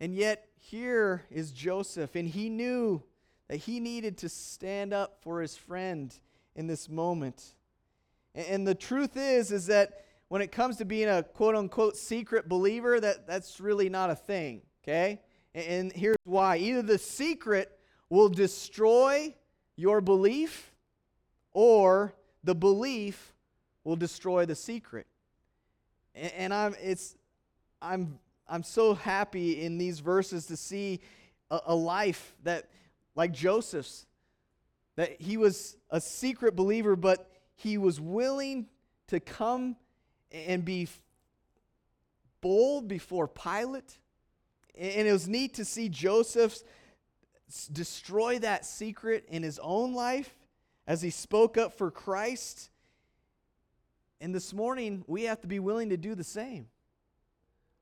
And 0.00 0.14
yet, 0.14 0.46
here 0.58 1.24
is 1.30 1.52
Joseph, 1.52 2.16
and 2.16 2.26
he 2.26 2.48
knew 2.48 3.02
that 3.48 3.58
he 3.58 3.80
needed 3.80 4.18
to 4.18 4.28
stand 4.28 4.94
up 4.94 5.18
for 5.22 5.40
his 5.42 5.56
friend 5.56 6.12
in 6.56 6.66
this 6.66 6.88
moment. 6.88 7.54
And, 8.34 8.46
and 8.46 8.66
the 8.66 8.74
truth 8.74 9.16
is, 9.16 9.52
is 9.52 9.66
that 9.66 10.04
when 10.34 10.42
it 10.42 10.50
comes 10.50 10.78
to 10.78 10.84
being 10.84 11.08
a 11.08 11.22
quote 11.22 11.54
unquote 11.54 11.96
secret 11.96 12.48
believer, 12.48 12.98
that, 12.98 13.24
that's 13.24 13.60
really 13.60 13.88
not 13.88 14.10
a 14.10 14.16
thing, 14.16 14.62
okay? 14.82 15.20
And, 15.54 15.64
and 15.64 15.92
here's 15.92 16.16
why 16.24 16.56
either 16.56 16.82
the 16.82 16.98
secret 16.98 17.78
will 18.08 18.28
destroy 18.28 19.32
your 19.76 20.00
belief, 20.00 20.72
or 21.52 22.16
the 22.42 22.52
belief 22.52 23.32
will 23.84 23.94
destroy 23.94 24.44
the 24.44 24.56
secret. 24.56 25.06
And, 26.16 26.32
and 26.32 26.52
I'm, 26.52 26.74
it's, 26.82 27.14
I'm, 27.80 28.18
I'm 28.48 28.64
so 28.64 28.94
happy 28.94 29.62
in 29.62 29.78
these 29.78 30.00
verses 30.00 30.46
to 30.46 30.56
see 30.56 30.98
a, 31.48 31.60
a 31.66 31.74
life 31.76 32.34
that, 32.42 32.70
like 33.14 33.30
Joseph's, 33.30 34.04
that 34.96 35.22
he 35.22 35.36
was 35.36 35.76
a 35.90 36.00
secret 36.00 36.56
believer, 36.56 36.96
but 36.96 37.30
he 37.54 37.78
was 37.78 38.00
willing 38.00 38.66
to 39.06 39.20
come 39.20 39.76
and 40.34 40.64
be 40.64 40.88
bold 42.40 42.88
before 42.88 43.28
Pilate. 43.28 43.98
And 44.76 45.06
it 45.06 45.12
was 45.12 45.28
neat 45.28 45.54
to 45.54 45.64
see 45.64 45.88
Joseph 45.88 46.58
destroy 47.72 48.38
that 48.40 48.64
secret 48.66 49.24
in 49.28 49.42
his 49.42 49.58
own 49.60 49.94
life 49.94 50.34
as 50.86 51.00
he 51.00 51.10
spoke 51.10 51.56
up 51.56 51.72
for 51.78 51.90
Christ. 51.90 52.70
And 54.20 54.34
this 54.34 54.52
morning, 54.52 55.04
we 55.06 55.24
have 55.24 55.40
to 55.42 55.46
be 55.46 55.60
willing 55.60 55.90
to 55.90 55.96
do 55.96 56.14
the 56.14 56.24
same. 56.24 56.66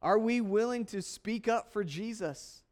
Are 0.02 0.18
we 0.18 0.40
willing 0.40 0.85
to 0.87 1.00
speak 1.00 1.49
up 1.49 1.73
for 1.73 1.85
Jesus? 1.85 2.62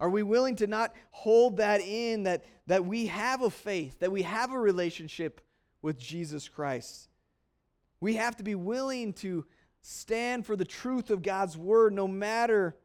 Are 0.00 0.08
we 0.08 0.22
willing 0.22 0.56
to 0.56 0.66
not 0.66 0.94
hold 1.10 1.58
that 1.58 1.80
in 1.80 2.24
that, 2.24 2.44
that 2.66 2.84
we 2.84 3.06
have 3.06 3.42
a 3.42 3.50
faith, 3.50 3.98
that 4.00 4.12
we 4.12 4.22
have 4.22 4.52
a 4.52 4.58
relationship 4.58 5.40
with 5.82 5.98
Jesus 5.98 6.48
Christ? 6.48 7.08
We 8.00 8.14
have 8.14 8.36
to 8.36 8.42
be 8.42 8.54
willing 8.54 9.12
to 9.14 9.44
stand 9.82 10.46
for 10.46 10.56
the 10.56 10.64
truth 10.64 11.10
of 11.10 11.22
God's 11.22 11.56
word 11.56 11.92
no 11.92 12.06
matter 12.06 12.76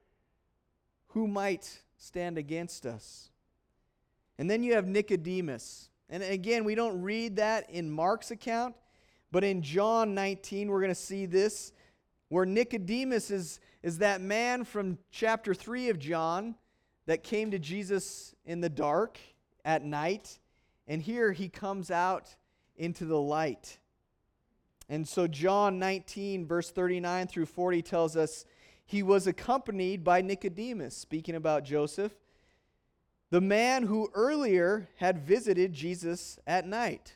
who 1.07 1.27
might 1.27 1.81
stand 1.97 2.37
against 2.37 2.85
us. 2.85 3.29
And 4.37 4.49
then 4.49 4.63
you 4.63 4.73
have 4.73 4.87
Nicodemus. 4.87 5.89
And 6.09 6.23
again, 6.23 6.63
we 6.63 6.75
don't 6.75 7.01
read 7.01 7.37
that 7.37 7.69
in 7.69 7.89
Mark's 7.89 8.31
account, 8.31 8.75
but 9.31 9.43
in 9.43 9.61
John 9.61 10.13
19, 10.13 10.69
we're 10.69 10.79
going 10.81 10.89
to 10.89 10.95
see 10.95 11.25
this 11.25 11.71
where 12.29 12.45
Nicodemus 12.45 13.29
is, 13.29 13.59
is 13.83 13.99
that 13.99 14.21
man 14.21 14.63
from 14.63 14.97
chapter 15.11 15.53
3 15.53 15.89
of 15.89 15.99
John 15.99 16.55
that 17.05 17.23
came 17.23 17.51
to 17.51 17.59
Jesus 17.59 18.33
in 18.45 18.59
the 18.59 18.69
dark 18.69 19.19
at 19.63 19.83
night. 19.83 20.39
And 20.87 21.01
here 21.01 21.31
he 21.31 21.47
comes 21.47 21.91
out 21.91 22.35
into 22.75 23.05
the 23.05 23.19
light. 23.19 23.77
And 24.93 25.07
so, 25.07 25.25
John 25.25 25.79
19, 25.79 26.45
verse 26.45 26.69
39 26.69 27.25
through 27.25 27.47
40 27.47 27.81
tells 27.81 28.15
us 28.15 28.45
he 28.85 29.01
was 29.01 29.25
accompanied 29.25 30.03
by 30.03 30.21
Nicodemus, 30.21 30.95
speaking 30.95 31.33
about 31.33 31.63
Joseph, 31.63 32.13
the 33.31 33.41
man 33.41 33.87
who 33.87 34.11
earlier 34.13 34.87
had 34.97 35.17
visited 35.17 35.73
Jesus 35.73 36.37
at 36.45 36.67
night. 36.67 37.15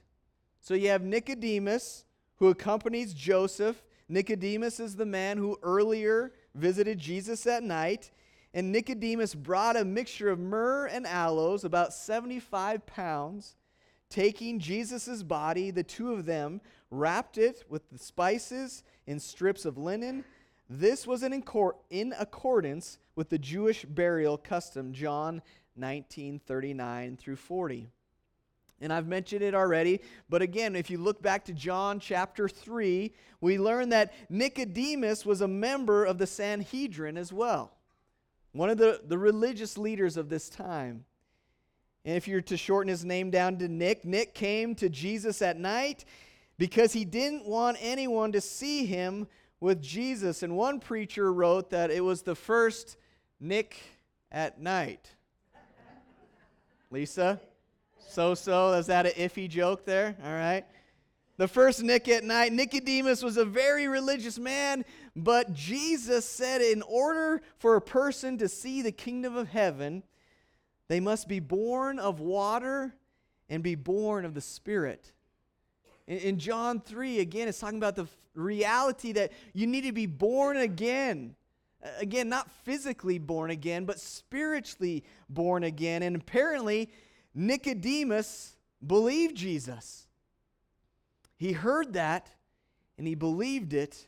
So, 0.60 0.74
you 0.74 0.90
have 0.90 1.04
Nicodemus 1.04 2.06
who 2.38 2.48
accompanies 2.48 3.14
Joseph. 3.14 3.84
Nicodemus 4.10 4.80
is 4.80 4.96
the 4.96 5.06
man 5.06 5.38
who 5.38 5.60
earlier 5.62 6.34
visited 6.56 6.98
Jesus 6.98 7.46
at 7.46 7.62
night. 7.62 8.10
And 8.56 8.72
Nicodemus 8.72 9.36
brought 9.36 9.78
a 9.78 9.86
mixture 9.86 10.30
of 10.30 10.40
myrrh 10.40 10.88
and 10.88 11.06
aloes, 11.06 11.64
about 11.64 11.94
75 11.94 12.88
pounds. 12.88 13.56
Taking 14.10 14.58
Jesus' 14.58 15.22
body, 15.22 15.70
the 15.70 15.84
two 15.84 16.12
of 16.14 16.26
them 16.26 16.60
wrapped 16.90 17.38
it 17.38 17.64
with 17.70 17.90
the 17.90 17.98
spices 17.98 18.84
in 19.06 19.20
strips 19.20 19.66
of 19.66 19.78
linen. 19.78 20.24
This 20.70 21.08
was 21.08 21.24
in, 21.24 21.44
in 21.90 22.14
accordance 22.20 23.00
with 23.16 23.30
the 23.30 23.38
Jewish 23.38 23.86
burial 23.86 24.38
custom, 24.38 24.94
John 24.94 25.42
19 25.76 26.40
39 26.40 27.18
through 27.18 27.36
40. 27.36 27.88
And 28.80 28.94
I've 28.94 29.08
mentioned 29.08 29.42
it 29.42 29.56
already, 29.56 30.02
but 30.30 30.44
again, 30.44 30.76
if 30.76 30.92
you 30.92 31.00
look 31.00 31.20
back 31.22 31.46
to 31.46 31.54
John 31.54 32.00
chapter 32.00 32.48
3, 32.48 33.12
we 33.42 33.58
learn 33.58 33.90
that 33.90 34.14
Nicodemus 34.30 35.26
was 35.26 35.42
a 35.42 35.48
member 35.48 36.06
of 36.06 36.20
the 36.20 36.28
Sanhedrin 36.28 37.18
as 37.18 37.34
well, 37.34 37.72
one 38.52 38.70
of 38.70 38.78
the, 38.78 39.02
the 39.08 39.18
religious 39.18 39.80
leaders 39.80 40.16
of 40.16 40.30
this 40.30 40.48
time. 40.48 41.06
And 42.06 42.16
if 42.16 42.28
you're 42.28 42.42
to 42.42 42.56
shorten 42.56 42.90
his 42.90 43.04
name 43.04 43.32
down 43.32 43.58
to 43.58 43.68
Nick, 43.68 44.06
Nick 44.06 44.36
came 44.36 44.76
to 44.76 44.90
Jesus 44.90 45.42
at 45.42 45.60
night 45.60 46.06
because 46.58 46.94
he 46.94 47.06
didn't 47.06 47.46
want 47.46 47.78
anyone 47.80 48.32
to 48.32 48.42
see 48.42 48.86
him 48.86 49.28
with 49.60 49.82
Jesus. 49.82 50.44
And 50.44 50.56
one 50.56 50.80
preacher 50.80 51.32
wrote 51.32 51.70
that 51.72 51.92
it 51.92 52.04
was 52.04 52.22
the 52.22 52.36
first 52.36 52.98
Nick 53.40 53.80
at 54.32 54.60
night. 54.60 55.10
Lisa? 56.90 57.40
So 58.08 58.34
so? 58.34 58.74
Is 58.74 58.88
that 58.88 59.06
an 59.06 59.12
iffy 59.14 59.50
joke 59.50 59.86
there? 59.86 60.16
All 60.24 60.32
right. 60.32 60.66
The 61.38 61.48
first 61.48 61.84
Nick 61.84 62.08
at 62.08 62.24
night. 62.24 62.52
Nicodemus 62.52 63.22
was 63.22 63.38
a 63.38 63.46
very 63.46 63.88
religious 63.88 64.40
man, 64.40 64.84
but 65.16 65.54
Jesus 65.54 66.26
said 66.26 66.62
in 66.62 66.82
order 66.82 67.42
for 67.58 67.76
a 67.76 67.82
person 67.82 68.40
to 68.40 68.50
see 68.50 68.82
the 68.82 68.92
kingdom 68.92 69.36
of 69.36 69.50
heaven, 69.50 70.04
they 70.88 71.00
must 71.00 71.28
be 71.28 71.40
born 71.40 72.00
of 72.00 72.20
water 72.20 72.96
and 73.50 73.62
be 73.62 73.76
born 73.76 74.26
of 74.26 74.34
the 74.34 74.42
Spirit. 74.42 75.12
In, 76.08 76.18
in 76.18 76.40
John 76.40 76.80
3, 76.80 77.20
again, 77.20 77.48
it's 77.48 77.60
talking 77.60 77.78
about 77.78 77.96
the 77.96 78.08
reality 78.34 79.12
that 79.14 79.32
you 79.54 79.68
need 79.68 79.82
to 79.82 79.92
be 79.92 80.06
born 80.06 80.58
again. 80.58 81.36
Again, 82.00 82.30
not 82.30 82.50
physically 82.64 83.20
born 83.20 83.52
again, 83.52 83.86
but 83.86 84.00
spiritually 84.00 85.04
born 85.30 85.64
again. 85.64 86.04
And 86.04 86.16
apparently, 86.16 86.90
Nicodemus 87.36 88.56
believed 88.86 89.36
Jesus. 89.36 90.08
He 91.38 91.52
heard 91.52 91.94
that 91.94 92.32
and 92.98 93.08
he 93.08 93.16
believed 93.16 93.74
it 93.74 94.08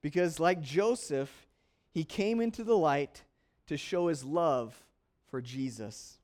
because, 0.00 0.40
like 0.40 0.62
Joseph, 0.62 1.46
he 1.90 2.04
came 2.04 2.40
into 2.40 2.64
the 2.64 2.76
light 2.76 3.22
to 3.66 3.76
show 3.76 4.06
his 4.06 4.24
love 4.24 4.82
for 5.30 5.42
Jesus. 5.42 6.18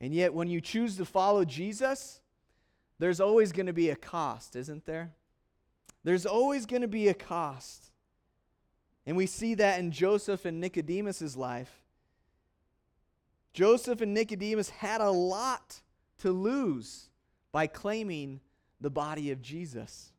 And 0.00 0.14
yet, 0.14 0.32
when 0.32 0.48
you 0.48 0.60
choose 0.60 0.96
to 0.96 1.04
follow 1.04 1.44
Jesus, 1.44 2.20
there's 2.98 3.20
always 3.20 3.52
going 3.52 3.66
to 3.66 3.72
be 3.72 3.90
a 3.90 3.96
cost, 3.96 4.56
isn't 4.56 4.84
there? 4.84 5.12
There's 6.04 6.26
always 6.26 6.66
going 6.66 6.82
to 6.82 6.88
be 6.88 7.08
a 7.08 7.14
cost. 7.14 7.92
And 9.06 9.16
we 9.16 9.26
see 9.26 9.54
that 9.54 9.78
in 9.78 9.90
Joseph 9.90 10.44
and 10.44 10.60
Nicodemus' 10.60 11.36
life. 11.36 11.82
Joseph 13.52 14.00
and 14.00 14.14
Nicodemus 14.14 14.70
had 14.70 15.00
a 15.00 15.10
lot 15.10 15.80
to 16.18 16.30
lose 16.30 17.08
by 17.52 17.66
claiming 17.66 18.40
the 18.80 18.90
body 18.90 19.30
of 19.30 19.42
Jesus. 19.42 20.12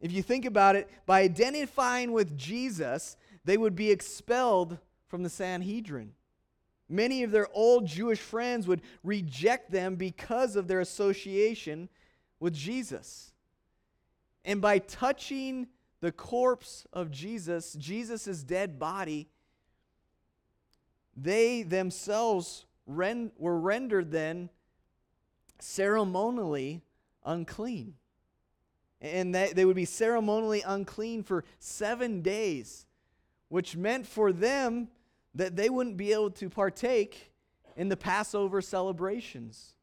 If 0.00 0.12
you 0.12 0.22
think 0.22 0.44
about 0.44 0.76
it, 0.76 0.88
by 1.06 1.22
identifying 1.22 2.12
with 2.12 2.36
Jesus, 2.36 3.16
they 3.44 3.56
would 3.56 3.74
be 3.74 3.90
expelled 3.90 4.78
from 5.08 5.22
the 5.22 5.30
Sanhedrin. 5.30 6.12
Many 6.88 7.22
of 7.22 7.30
their 7.32 7.48
old 7.52 7.86
Jewish 7.86 8.20
friends 8.20 8.68
would 8.68 8.82
reject 9.02 9.70
them 9.70 9.96
because 9.96 10.54
of 10.54 10.68
their 10.68 10.80
association 10.80 11.88
with 12.38 12.54
Jesus. 12.54 13.32
And 14.44 14.60
by 14.60 14.78
touching 14.78 15.66
the 16.00 16.12
corpse 16.12 16.86
of 16.92 17.10
Jesus, 17.10 17.72
Jesus' 17.72 18.42
dead 18.44 18.78
body, 18.78 19.28
they 21.16 21.62
themselves 21.62 22.66
were 22.86 23.58
rendered 23.58 24.12
then 24.12 24.50
ceremonially 25.58 26.82
unclean. 27.24 27.94
And 29.00 29.34
they 29.34 29.64
would 29.64 29.76
be 29.76 29.84
ceremonially 29.84 30.62
unclean 30.62 31.22
for 31.24 31.44
seven 31.58 32.22
days, 32.22 32.86
which 33.48 33.76
meant 33.76 34.06
for 34.06 34.32
them 34.32 34.88
that 35.36 35.54
they 35.54 35.70
wouldn't 35.70 35.96
be 35.96 36.12
able 36.12 36.30
to 36.30 36.50
partake 36.50 37.30
in 37.76 37.88
the 37.88 37.96
Passover 37.96 38.60
celebrations. 38.60 39.74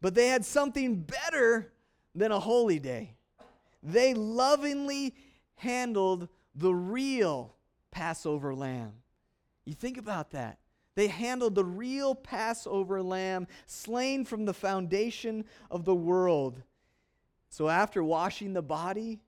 But 0.00 0.14
they 0.14 0.28
had 0.28 0.44
something 0.44 0.96
better 0.96 1.72
than 2.14 2.32
a 2.32 2.38
holy 2.38 2.78
day. 2.78 3.16
They 3.82 4.14
lovingly 4.14 5.14
handled 5.56 6.28
the 6.54 6.74
real 6.74 7.54
Passover 7.90 8.54
lamb. 8.54 8.92
You 9.64 9.74
think 9.74 9.96
about 9.96 10.30
that. 10.32 10.58
They 10.94 11.06
handled 11.06 11.54
the 11.54 11.64
real 11.64 12.14
Passover 12.14 13.02
lamb 13.02 13.46
slain 13.66 14.24
from 14.26 14.44
the 14.44 14.52
foundation 14.52 15.46
of 15.70 15.84
the 15.84 15.94
world. 15.94 16.62
So 17.48 17.68
after 17.68 18.04
washing 18.04 18.52
the 18.52 18.62
body, 18.62 19.20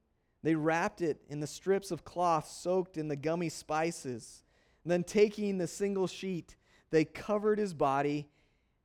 they 0.42 0.54
wrapped 0.54 1.00
it 1.00 1.22
in 1.30 1.40
the 1.40 1.46
strips 1.46 1.90
of 1.90 2.04
cloth 2.04 2.48
soaked 2.48 2.98
in 2.98 3.08
the 3.08 3.16
gummy 3.16 3.48
spices. 3.48 4.43
Then, 4.85 5.05
taking 5.05 5.59
the 5.59 5.66
single 5.66 6.07
sheet, 6.07 6.57
they 6.90 7.05
covered 7.05 7.59
his 7.59 7.75
body 7.75 8.29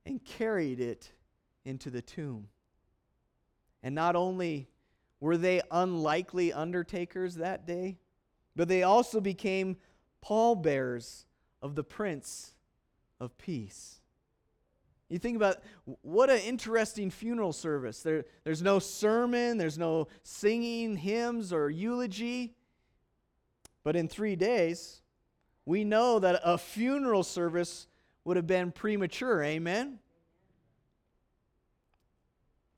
and 0.05 0.23
carried 0.23 0.79
it 0.79 1.11
into 1.65 1.89
the 1.89 2.01
tomb. 2.01 2.47
And 3.83 3.95
not 3.95 4.15
only 4.15 4.69
were 5.19 5.37
they 5.37 5.61
unlikely 5.71 6.53
undertakers 6.53 7.35
that 7.35 7.67
day, 7.67 7.97
but 8.55 8.67
they 8.67 8.83
also 8.83 9.19
became 9.19 9.77
pallbearers 10.21 11.25
of 11.61 11.75
the 11.75 11.83
Prince 11.83 12.53
of 13.19 13.37
Peace. 13.37 13.99
You 15.09 15.17
think 15.17 15.35
about 15.35 15.57
what 16.01 16.29
an 16.29 16.39
interesting 16.39 17.09
funeral 17.09 17.51
service. 17.51 18.03
There, 18.03 18.25
there's 18.43 18.61
no 18.61 18.79
sermon, 18.79 19.57
there's 19.57 19.77
no 19.77 20.07
singing 20.23 20.95
hymns 20.95 21.51
or 21.51 21.69
eulogy. 21.69 22.55
But 23.83 23.95
in 23.95 24.07
three 24.07 24.35
days, 24.35 25.01
we 25.65 25.83
know 25.83 26.19
that 26.19 26.41
a 26.43 26.57
funeral 26.57 27.23
service 27.23 27.87
would 28.23 28.37
have 28.37 28.47
been 28.47 28.71
premature. 28.71 29.43
Amen? 29.43 29.99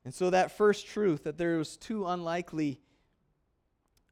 And 0.04 0.12
so 0.12 0.30
that 0.30 0.56
first 0.56 0.86
truth 0.86 1.24
that 1.24 1.38
there 1.38 1.58
was 1.58 1.76
two 1.76 2.06
unlikely 2.06 2.80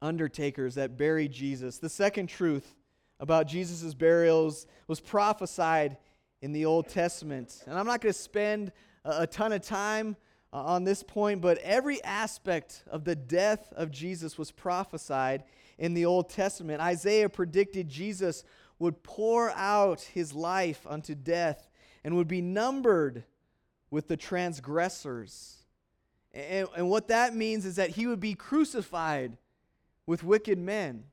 undertakers 0.01 0.77
that 0.77 0.97
buried 0.97 1.33
Jesus. 1.33 1.79
The 1.79 1.89
second 1.89 2.29
truth 2.29 2.75
about 3.19 3.47
Jesus' 3.47 3.93
burials 3.95 4.67
was 4.87 5.01
prophesied 5.01 5.99
in 6.41 6.53
the 6.53 6.65
Old 6.65 6.89
Testament. 6.89 7.63
And 7.67 7.79
I'm 7.79 7.87
not 7.87 8.01
going 8.01 8.13
to 8.13 8.19
spend 8.19 8.73
a 9.05 9.27
ton 9.27 9.53
of 9.53 9.63
time 9.63 10.17
uh, 10.53 10.65
on 10.65 10.85
this 10.85 11.03
point, 11.03 11.41
but 11.41 11.59
every 11.59 12.03
aspect 12.03 12.83
of 12.91 13.05
the 13.05 13.15
death 13.15 13.73
of 13.77 13.91
Jesus 13.91 14.37
was 14.37 14.51
prophesied 14.51 15.45
in 15.79 15.95
the 15.95 16.05
Old 16.05 16.29
Testament. 16.29 16.81
Isaiah 16.81 17.29
predicted 17.29 17.89
Jesus 17.89 18.45
would 18.79 19.03
pour 19.03 19.51
out 19.51 20.01
his 20.01 20.33
life 20.33 20.87
unto 20.89 21.15
death 21.15 21.71
and 22.03 22.17
would 22.17 22.29
be 22.29 22.41
numbered 22.41 23.25
with 23.91 24.09
the 24.09 24.17
transgressors. 24.17 25.59
And, 26.33 26.69
and 26.77 26.89
what 26.89 27.09
that 27.09 27.35
means 27.35 27.65
is 27.65 27.77
that 27.77 27.91
he 27.91 28.07
would 28.07 28.21
be 28.21 28.35
crucified 28.35 29.37
with 30.07 30.25
wicked 30.25 30.59
men, 30.59 31.05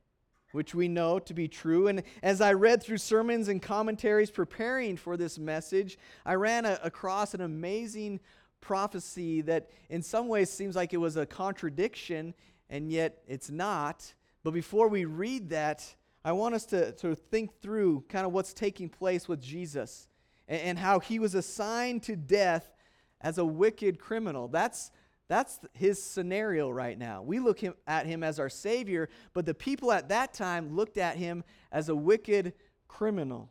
which 0.52 0.74
we 0.74 0.88
know 0.88 1.18
to 1.18 1.34
be 1.34 1.46
true. 1.46 1.88
And 1.88 2.02
as 2.22 2.40
I 2.40 2.54
read 2.54 2.82
through 2.82 2.98
sermons 2.98 3.48
and 3.48 3.60
commentaries 3.60 4.30
preparing 4.30 4.96
for 4.96 5.16
this 5.16 5.38
message, 5.38 5.98
I 6.24 6.34
ran 6.34 6.64
a, 6.64 6.78
across 6.82 7.34
an 7.34 7.40
amazing 7.40 8.20
prophecy 8.60 9.40
that 9.42 9.70
in 9.88 10.02
some 10.02 10.28
ways 10.28 10.50
seems 10.50 10.76
like 10.76 10.92
it 10.92 10.98
was 10.98 11.16
a 11.16 11.26
contradiction, 11.26 12.34
and 12.68 12.90
yet 12.90 13.22
it's 13.26 13.50
not. 13.50 14.12
But 14.44 14.52
before 14.52 14.88
we 14.88 15.04
read 15.04 15.50
that, 15.50 15.94
I 16.24 16.32
want 16.32 16.54
us 16.54 16.66
to, 16.66 16.92
to 16.92 17.14
think 17.14 17.60
through 17.60 18.04
kind 18.08 18.26
of 18.26 18.32
what's 18.32 18.52
taking 18.52 18.88
place 18.88 19.28
with 19.28 19.40
Jesus 19.40 20.08
and, 20.46 20.60
and 20.60 20.78
how 20.78 21.00
he 21.00 21.18
was 21.18 21.34
assigned 21.34 22.02
to 22.04 22.16
death 22.16 22.72
as 23.20 23.38
a 23.38 23.44
wicked 23.44 23.98
criminal. 23.98 24.48
That's, 24.48 24.90
that's 25.28 25.60
his 25.74 26.02
scenario 26.02 26.70
right 26.70 26.98
now. 26.98 27.22
We 27.22 27.38
look 27.38 27.60
him, 27.60 27.74
at 27.86 28.06
him 28.06 28.22
as 28.22 28.38
our 28.38 28.48
Savior, 28.48 29.08
but 29.32 29.46
the 29.46 29.54
people 29.54 29.92
at 29.92 30.08
that 30.08 30.34
time 30.34 30.74
looked 30.74 30.98
at 30.98 31.16
him 31.16 31.44
as 31.72 31.88
a 31.88 31.96
wicked 31.96 32.52
criminal. 32.88 33.50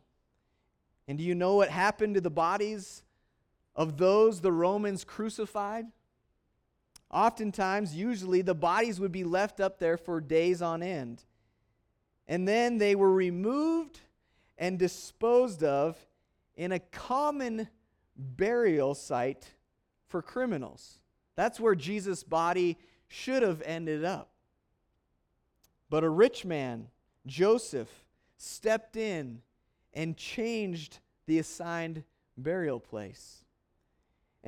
And 1.06 1.16
do 1.16 1.24
you 1.24 1.34
know 1.34 1.54
what 1.54 1.70
happened 1.70 2.14
to 2.16 2.20
the 2.20 2.30
bodies 2.30 3.02
of 3.78 3.96
those 3.96 4.40
the 4.40 4.52
Romans 4.52 5.04
crucified? 5.04 5.86
Oftentimes, 7.10 7.94
usually, 7.94 8.42
the 8.42 8.54
bodies 8.54 9.00
would 9.00 9.12
be 9.12 9.24
left 9.24 9.60
up 9.60 9.78
there 9.78 9.96
for 9.96 10.20
days 10.20 10.60
on 10.60 10.82
end. 10.82 11.22
And 12.26 12.46
then 12.46 12.76
they 12.76 12.94
were 12.94 13.12
removed 13.12 14.00
and 14.58 14.78
disposed 14.78 15.62
of 15.62 15.96
in 16.56 16.72
a 16.72 16.80
common 16.80 17.68
burial 18.16 18.94
site 18.94 19.46
for 20.08 20.20
criminals. 20.20 20.98
That's 21.36 21.60
where 21.60 21.76
Jesus' 21.76 22.24
body 22.24 22.76
should 23.06 23.42
have 23.44 23.62
ended 23.64 24.04
up. 24.04 24.32
But 25.88 26.02
a 26.02 26.10
rich 26.10 26.44
man, 26.44 26.88
Joseph, 27.26 28.04
stepped 28.36 28.96
in 28.96 29.40
and 29.94 30.16
changed 30.16 30.98
the 31.26 31.38
assigned 31.38 32.02
burial 32.36 32.80
place. 32.80 33.44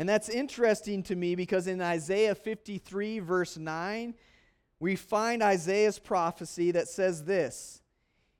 And 0.01 0.09
that's 0.09 0.31
interesting 0.31 1.03
to 1.03 1.15
me 1.15 1.35
because 1.35 1.67
in 1.67 1.83
Isaiah 1.83 2.35
53, 2.35 3.19
verse 3.19 3.59
9, 3.59 4.15
we 4.79 4.97
find 4.97 5.43
Isaiah's 5.43 5.99
prophecy 5.99 6.71
that 6.71 6.89
says 6.89 7.25
this 7.25 7.83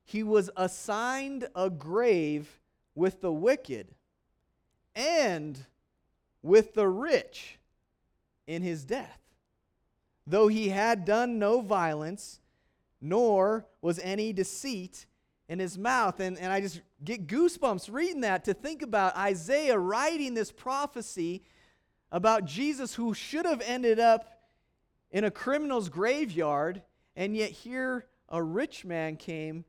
He 0.03 0.23
was 0.23 0.49
assigned 0.57 1.47
a 1.55 1.69
grave 1.69 2.59
with 2.95 3.21
the 3.21 3.31
wicked 3.31 3.93
and 4.95 5.63
with 6.41 6.73
the 6.73 6.87
rich 6.87 7.59
in 8.47 8.63
his 8.63 8.83
death. 8.83 9.19
Though 10.25 10.47
he 10.47 10.69
had 10.69 11.05
done 11.05 11.37
no 11.37 11.61
violence, 11.61 12.39
nor 12.99 13.67
was 13.83 13.99
any 13.99 14.33
deceit 14.33 15.05
in 15.47 15.59
his 15.59 15.77
mouth. 15.77 16.21
And, 16.21 16.39
and 16.39 16.51
I 16.51 16.59
just 16.59 16.81
get 17.03 17.27
goosebumps 17.27 17.91
reading 17.91 18.21
that 18.21 18.45
to 18.45 18.53
think 18.53 18.81
about 18.81 19.15
Isaiah 19.15 19.77
writing 19.77 20.33
this 20.33 20.51
prophecy 20.51 21.43
about 22.11 22.45
Jesus 22.45 22.93
who 22.93 23.13
should 23.13 23.45
have 23.45 23.61
ended 23.61 23.99
up 23.99 24.41
in 25.11 25.23
a 25.23 25.31
criminal's 25.31 25.89
graveyard, 25.89 26.81
and 27.15 27.35
yet 27.35 27.51
here 27.51 28.05
a 28.29 28.41
rich 28.41 28.85
man 28.85 29.15
came, 29.15 29.65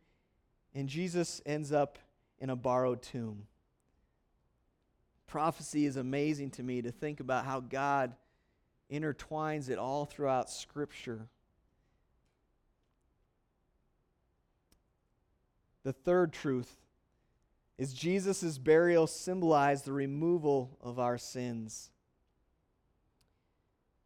and 0.74 0.88
Jesus 0.88 1.40
ends 1.46 1.72
up 1.72 1.98
in 2.38 2.50
a 2.50 2.56
borrowed 2.56 3.02
tomb. 3.02 3.46
Prophecy 5.26 5.86
is 5.86 5.96
amazing 5.96 6.50
to 6.50 6.62
me 6.62 6.82
to 6.82 6.92
think 6.92 7.20
about 7.20 7.44
how 7.44 7.60
God 7.60 8.14
intertwines 8.90 9.70
it 9.70 9.78
all 9.78 10.04
throughout 10.04 10.50
Scripture. 10.50 11.28
The 15.84 15.92
third 15.92 16.32
truth 16.32 16.76
is 17.82 17.92
Jesus' 17.92 18.58
burial 18.58 19.08
symbolized 19.08 19.84
the 19.86 19.92
removal 19.92 20.78
of 20.80 21.00
our 21.00 21.18
sins. 21.18 21.90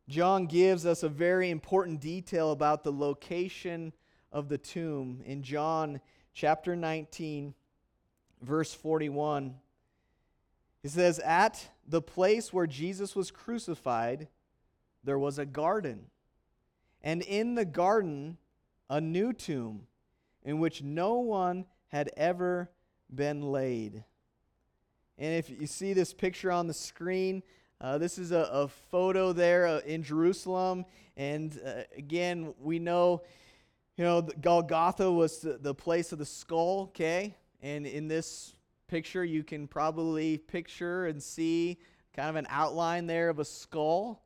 John 0.08 0.46
gives 0.46 0.86
us 0.86 1.02
a 1.02 1.10
very 1.10 1.50
important 1.50 2.00
detail 2.00 2.52
about 2.52 2.84
the 2.84 2.92
location 2.92 3.92
of 4.32 4.48
the 4.48 4.56
tomb 4.56 5.20
in 5.26 5.42
John 5.42 6.00
chapter 6.32 6.74
19, 6.74 7.52
verse 8.40 8.72
41. 8.72 9.56
He 10.82 10.88
says, 10.88 11.18
At 11.18 11.68
the 11.86 12.00
place 12.00 12.54
where 12.54 12.66
Jesus 12.66 13.14
was 13.14 13.30
crucified, 13.30 14.28
there 15.04 15.18
was 15.18 15.38
a 15.38 15.44
garden. 15.44 16.06
And 17.02 17.20
in 17.20 17.56
the 17.56 17.66
garden, 17.66 18.38
a 18.88 19.02
new 19.02 19.34
tomb 19.34 19.82
in 20.42 20.60
which 20.60 20.82
no 20.82 21.16
one 21.16 21.66
had 21.88 22.10
ever 22.16 22.70
been 23.14 23.53
laid. 23.53 24.05
And 25.19 25.35
if 25.35 25.49
you 25.49 25.66
see 25.66 25.92
this 25.92 26.12
picture 26.12 26.53
on 26.53 26.66
the 26.66 26.75
screen, 26.75 27.42
uh, 27.81 27.99
this 27.99 28.19
is 28.19 28.33
a, 28.33 28.49
a 28.53 28.69
photo 28.69 29.33
there 29.33 29.66
uh, 29.66 29.81
in 29.87 30.03
Jerusalem. 30.03 30.85
And 31.16 31.59
uh, 31.64 31.83
again, 31.97 32.55
we 32.61 32.79
know, 32.79 33.23
you 33.97 34.05
know, 34.05 34.23
Golgotha 34.23 35.11
was 35.11 35.38
the, 35.38 35.59
the 35.59 35.75
place 35.75 36.12
of 36.12 36.19
the 36.19 36.27
skull, 36.27 36.88
okay? 36.88 37.35
And 37.62 37.87
in 37.87 38.09
this 38.09 38.55
picture, 38.88 39.25
you 39.25 39.42
can 39.42 39.66
probably 39.66 40.38
picture 40.38 41.07
and 41.07 41.23
see 41.23 41.79
kind 42.14 42.29
of 42.31 42.37
an 42.37 42.47
outline 42.49 43.07
there 43.07 43.29
of 43.29 43.38
a 43.38 43.45
skull. 43.45 44.23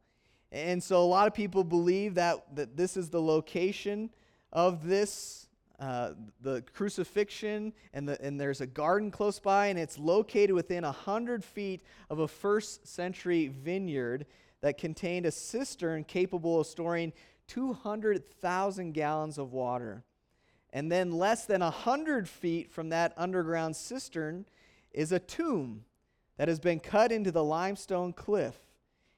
And 0.53 0.83
so 0.83 1.03
a 1.03 1.07
lot 1.07 1.27
of 1.27 1.35
people 1.35 1.63
believe 1.63 2.15
that, 2.15 2.55
that 2.57 2.77
this 2.77 2.97
is 2.97 3.11
the 3.11 3.23
location 3.23 4.11
of 4.53 4.87
this 4.87 5.47
uh, 5.81 6.13
the 6.43 6.63
crucifixion, 6.75 7.73
and, 7.95 8.07
the, 8.07 8.21
and 8.23 8.39
there's 8.39 8.61
a 8.61 8.67
garden 8.67 9.11
close 9.11 9.39
by, 9.39 9.69
and 9.69 9.79
it's 9.79 9.99
located 9.99 10.53
within 10.53 10.85
100 10.85 11.43
feet 11.43 11.83
of 12.11 12.19
a 12.19 12.29
first 12.29 12.87
century 12.87 13.49
vineyard 13.49 14.27
that 14.61 14.77
contained 14.77 15.25
a 15.25 15.31
cistern 15.31 16.05
capable 16.05 16.61
of 16.61 16.67
storing 16.67 17.15
200,000 17.49 18.93
gallons 18.93 19.39
of 19.39 19.53
water. 19.53 20.05
And 20.73 20.93
then, 20.93 21.13
less 21.13 21.47
than 21.47 21.63
100 21.63 22.29
feet 22.29 22.71
from 22.71 22.91
that 22.91 23.15
underground 23.17 23.75
cistern 23.75 24.45
is 24.93 25.13
a 25.13 25.19
tomb 25.19 25.85
that 26.37 26.49
has 26.49 26.61
been 26.61 26.79
cut 26.79 27.11
into 27.11 27.33
the 27.33 27.43
limestone 27.43 28.13
cliff. 28.13 28.57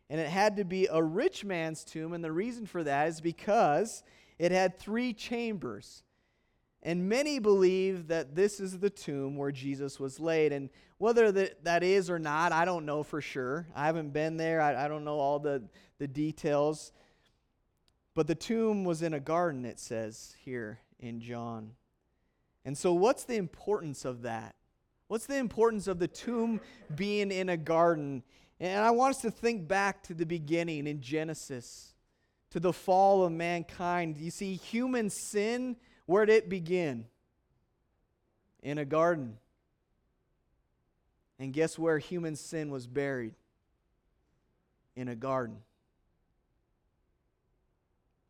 And 0.08 0.20
it 0.20 0.28
had 0.28 0.56
to 0.56 0.64
be 0.64 0.86
a 0.90 1.02
rich 1.02 1.44
man's 1.44 1.84
tomb, 1.84 2.12
and 2.12 2.22
the 2.22 2.32
reason 2.32 2.66
for 2.66 2.84
that 2.84 3.08
is 3.08 3.20
because 3.20 4.02
it 4.38 4.52
had 4.52 4.78
three 4.78 5.12
chambers. 5.12 6.04
And 6.82 7.08
many 7.08 7.38
believe 7.38 8.08
that 8.08 8.34
this 8.34 8.58
is 8.58 8.78
the 8.80 8.90
tomb 8.90 9.36
where 9.36 9.52
Jesus 9.52 10.00
was 10.00 10.18
laid. 10.18 10.52
And 10.52 10.68
whether 10.98 11.30
that, 11.30 11.64
that 11.64 11.84
is 11.84 12.10
or 12.10 12.18
not, 12.18 12.50
I 12.50 12.64
don't 12.64 12.84
know 12.84 13.02
for 13.04 13.20
sure. 13.20 13.68
I 13.74 13.86
haven't 13.86 14.12
been 14.12 14.36
there, 14.36 14.60
I, 14.60 14.84
I 14.84 14.88
don't 14.88 15.04
know 15.04 15.18
all 15.18 15.38
the, 15.38 15.62
the 15.98 16.08
details. 16.08 16.92
But 18.14 18.26
the 18.26 18.34
tomb 18.34 18.84
was 18.84 19.02
in 19.02 19.14
a 19.14 19.20
garden, 19.20 19.64
it 19.64 19.78
says 19.78 20.34
here 20.44 20.80
in 20.98 21.20
John. 21.20 21.72
And 22.64 22.76
so, 22.76 22.92
what's 22.92 23.24
the 23.24 23.36
importance 23.36 24.04
of 24.04 24.22
that? 24.22 24.54
What's 25.08 25.26
the 25.26 25.38
importance 25.38 25.86
of 25.86 25.98
the 25.98 26.08
tomb 26.08 26.60
being 26.94 27.30
in 27.30 27.48
a 27.48 27.56
garden? 27.56 28.22
And 28.60 28.82
I 28.82 28.90
want 28.90 29.16
us 29.16 29.22
to 29.22 29.30
think 29.30 29.66
back 29.66 30.02
to 30.04 30.14
the 30.14 30.26
beginning 30.26 30.86
in 30.86 31.00
Genesis, 31.00 31.94
to 32.50 32.60
the 32.60 32.72
fall 32.72 33.24
of 33.24 33.32
mankind. 33.32 34.18
You 34.18 34.30
see, 34.30 34.54
human 34.54 35.10
sin 35.10 35.76
Where'd 36.06 36.30
it 36.30 36.48
begin? 36.48 37.06
In 38.62 38.78
a 38.78 38.84
garden. 38.84 39.38
And 41.38 41.52
guess 41.52 41.78
where 41.78 41.98
human 41.98 42.36
sin 42.36 42.70
was 42.70 42.86
buried? 42.86 43.34
In 44.94 45.08
a 45.08 45.16
garden. 45.16 45.58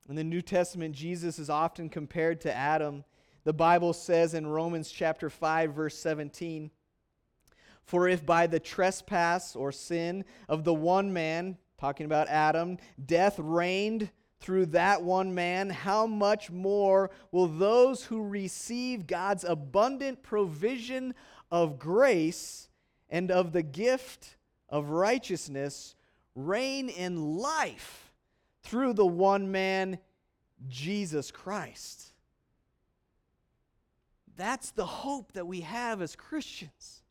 In 0.08 0.16
the 0.16 0.24
New 0.24 0.42
Testament, 0.42 0.94
Jesus 0.94 1.38
is 1.38 1.50
often 1.50 1.88
compared 1.88 2.40
to 2.42 2.54
Adam. 2.54 3.04
The 3.44 3.52
Bible 3.52 3.92
says 3.92 4.35
in 4.35 4.46
Romans 4.46 4.90
chapter 4.90 5.28
5 5.30 5.74
verse 5.74 5.98
17, 5.98 6.70
"For 7.82 8.08
if 8.08 8.24
by 8.24 8.46
the 8.46 8.61
trespass 8.61 9.56
or 9.56 9.72
sin 9.72 10.24
of 10.48 10.64
the 10.64 10.74
one 10.74 11.12
man, 11.12 11.58
talking 11.78 12.06
about 12.06 12.28
Adam, 12.28 12.78
death 13.04 13.38
reigned 13.38 14.11
through 14.42 14.66
that 14.66 15.02
one 15.02 15.35
man, 15.35 15.70
how 15.70 16.07
much 16.07 16.50
more 16.50 17.11
will 17.31 17.46
those 17.46 18.05
who 18.05 18.22
receive 18.22 19.07
God's 19.07 19.44
abundant 19.44 20.22
provision 20.22 21.14
of 21.50 21.78
grace 21.78 22.68
and 23.09 23.31
of 23.31 23.52
the 23.52 23.62
gift 23.62 24.37
of 24.68 24.90
righteousness 24.90 25.94
reign 26.35 26.88
in 26.88 27.37
life 27.37 28.12
through 28.62 28.94
the 28.94 29.07
one 29.07 29.52
man, 29.52 29.98
Jesus 30.68 31.31
Christ. 31.31 32.12
That's 34.37 34.70
the 34.70 34.87
hope 34.87 35.33
that 35.33 35.46
we 35.46 35.61
have 35.61 36.00
as 36.00 36.16
Christians. 36.16 37.02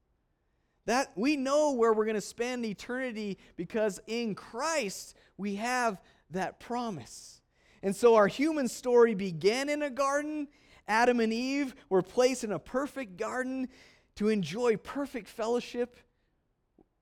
That 0.85 1.11
we 1.15 1.37
know 1.37 1.73
where 1.73 1.93
we're 1.93 2.05
going 2.05 2.15
to 2.15 2.21
spend 2.21 2.65
eternity 2.65 3.37
because 3.55 4.01
in 4.07 4.33
Christ 4.33 5.15
we 5.37 5.55
have 5.55 6.01
that 6.33 6.59
promise. 6.59 7.41
And 7.83 7.95
so 7.95 8.15
our 8.15 8.27
human 8.27 8.67
story 8.67 9.15
began 9.15 9.69
in 9.69 9.81
a 9.81 9.89
garden. 9.89 10.47
Adam 10.87 11.19
and 11.19 11.33
Eve 11.33 11.73
were 11.89 12.01
placed 12.01 12.43
in 12.43 12.51
a 12.51 12.59
perfect 12.59 13.17
garden 13.17 13.69
to 14.15 14.29
enjoy 14.29 14.77
perfect 14.77 15.27
fellowship 15.27 15.97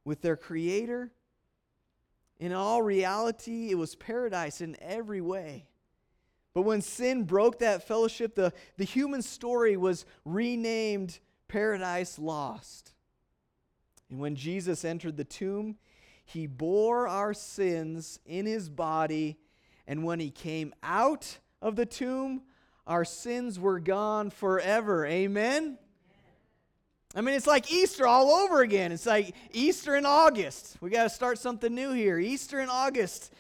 with 0.06 0.22
their 0.22 0.38
Creator. 0.38 1.12
In 2.40 2.54
all 2.54 2.82
reality, 2.82 3.70
it 3.70 3.76
was 3.76 3.96
paradise 3.96 4.62
in 4.62 4.78
every 4.82 5.22
way. 5.22 5.68
But 6.54 6.62
when 6.62 6.82
sin 6.82 7.24
broke 7.24 7.60
that 7.60 7.88
fellowship, 7.88 8.36
the, 8.36 8.54
the 8.78 8.86
human 8.86 9.22
story 9.22 9.78
was 9.78 10.06
renamed 10.26 11.20
Paradise 11.48 12.18
Lost. 12.18 12.94
And 14.10 14.20
when 14.20 14.36
Jesus 14.36 14.84
entered 14.84 15.18
the 15.18 15.24
tomb, 15.26 15.78
he 16.30 16.46
bore 16.46 17.08
our 17.08 17.34
sins 17.34 18.20
in 18.26 18.46
his 18.46 18.70
body. 18.70 19.38
And 19.88 20.04
when 20.04 20.20
he 20.20 20.30
came 20.30 20.74
out 20.84 21.40
of 21.60 21.76
the 21.76 21.88
tomb, 21.88 22.44
our 22.86 23.04
sins 23.04 23.60
were 23.60 23.80
gone 23.80 24.30
forever. 24.30 25.08
Amen? 25.08 25.80
I 27.16 27.22
mean, 27.22 27.34
it's 27.34 27.48
like 27.48 27.72
Easter 27.72 28.06
all 28.06 28.30
over 28.30 28.62
again. 28.62 28.92
It's 28.92 29.08
like 29.08 29.34
Easter 29.52 29.96
in 29.96 30.06
August. 30.06 30.78
We 30.82 30.92
got 30.92 31.04
to 31.04 31.10
start 31.10 31.40
something 31.40 31.74
new 31.74 31.94
here. 31.94 32.20
Easter 32.20 32.60
in 32.60 32.70
August. 32.70 33.34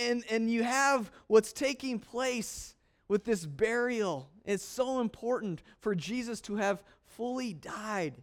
And, 0.00 0.24
and 0.28 0.50
you 0.50 0.64
have 0.64 1.12
what's 1.28 1.52
taking 1.52 2.00
place 2.00 2.74
with 3.06 3.24
this 3.24 3.46
burial. 3.46 4.28
It's 4.44 4.64
so 4.64 5.00
important 5.00 5.62
for 5.78 5.94
Jesus 5.94 6.40
to 6.42 6.56
have 6.56 6.82
fully 7.04 7.54
died. 7.54 8.14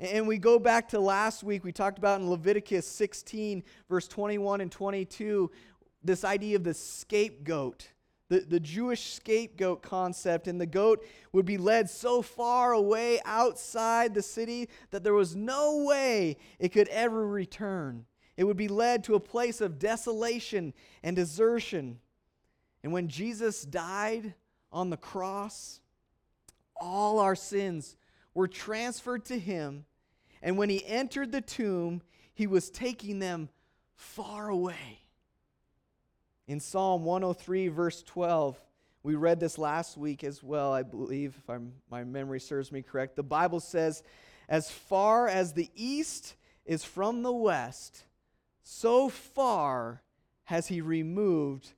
And 0.00 0.26
we 0.26 0.38
go 0.38 0.58
back 0.58 0.88
to 0.88 0.98
last 0.98 1.44
week, 1.44 1.62
we 1.62 1.72
talked 1.72 1.98
about 1.98 2.20
in 2.20 2.28
Leviticus 2.28 2.86
16, 2.86 3.62
verse 3.88 4.08
21 4.08 4.62
and 4.62 4.72
22, 4.72 5.50
this 6.02 6.24
idea 6.24 6.56
of 6.56 6.64
the 6.64 6.74
scapegoat 6.74 7.88
the, 8.30 8.40
the 8.40 8.60
Jewish 8.60 9.12
scapegoat 9.12 9.82
concept, 9.82 10.46
and 10.46 10.60
the 10.60 10.66
goat 10.66 11.04
would 11.32 11.44
be 11.44 11.58
led 11.58 11.90
so 11.90 12.22
far 12.22 12.72
away 12.72 13.20
outside 13.24 14.14
the 14.14 14.22
city 14.22 14.68
that 14.92 15.02
there 15.02 15.14
was 15.14 15.34
no 15.34 15.84
way 15.84 16.36
it 16.60 16.70
could 16.70 16.88
ever 16.88 17.26
return. 17.26 18.06
It 18.36 18.44
would 18.44 18.56
be 18.56 18.68
led 18.68 19.02
to 19.04 19.16
a 19.16 19.20
place 19.20 19.60
of 19.60 19.80
desolation 19.80 20.72
and 21.02 21.16
desertion. 21.16 21.98
And 22.84 22.92
when 22.92 23.08
Jesus 23.08 23.64
died 23.64 24.34
on 24.72 24.90
the 24.90 24.96
cross, 24.96 25.80
all 26.80 27.18
our 27.18 27.34
sins 27.34 27.96
were 28.32 28.48
transferred 28.48 29.24
to 29.26 29.38
him. 29.38 29.84
And 30.42 30.56
when 30.56 30.70
he 30.70 30.84
entered 30.86 31.32
the 31.32 31.40
tomb, 31.40 32.02
he 32.34 32.46
was 32.46 32.70
taking 32.70 33.18
them 33.18 33.48
far 33.94 34.48
away. 34.48 35.00
In 36.46 36.60
Psalm 36.60 37.04
103, 37.04 37.68
verse 37.68 38.02
12, 38.02 38.58
we 39.02 39.14
read 39.14 39.40
this 39.40 39.56
last 39.56 39.96
week 39.96 40.24
as 40.24 40.42
well, 40.42 40.72
I 40.72 40.82
believe, 40.82 41.36
if 41.38 41.48
I'm, 41.48 41.72
my 41.90 42.04
memory 42.04 42.40
serves 42.40 42.72
me 42.72 42.82
correct. 42.82 43.16
The 43.16 43.22
Bible 43.22 43.60
says, 43.60 44.02
As 44.48 44.70
far 44.70 45.28
as 45.28 45.52
the 45.52 45.70
east 45.74 46.34
is 46.64 46.84
from 46.84 47.22
the 47.22 47.32
west, 47.32 48.04
so 48.62 49.08
far 49.08 50.02
has 50.44 50.66
he 50.66 50.80
removed 50.80 51.72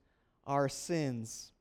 our 0.47 0.69
sins. 0.69 1.53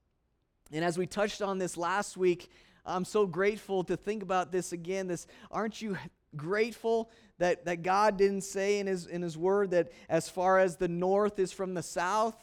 And 0.71 0.83
as 0.83 0.97
we 0.97 1.05
touched 1.05 1.41
on 1.41 1.57
this 1.57 1.77
last 1.77 2.17
week, 2.17 2.49
I'm 2.85 3.05
so 3.05 3.27
grateful 3.27 3.83
to 3.83 3.97
think 3.97 4.23
about 4.23 4.51
this 4.51 4.71
again. 4.71 5.07
This 5.07 5.27
aren't 5.51 5.81
you 5.81 5.97
grateful 6.35 7.09
that, 7.37 7.65
that 7.65 7.83
God 7.83 8.17
didn't 8.17 8.41
say 8.41 8.79
in 8.79 8.87
his, 8.87 9.07
in 9.07 9.21
his 9.21 9.37
word 9.37 9.71
that 9.71 9.91
as 10.09 10.29
far 10.29 10.59
as 10.59 10.77
the 10.77 10.87
north 10.87 11.39
is 11.39 11.51
from 11.51 11.73
the 11.73 11.83
south, 11.83 12.35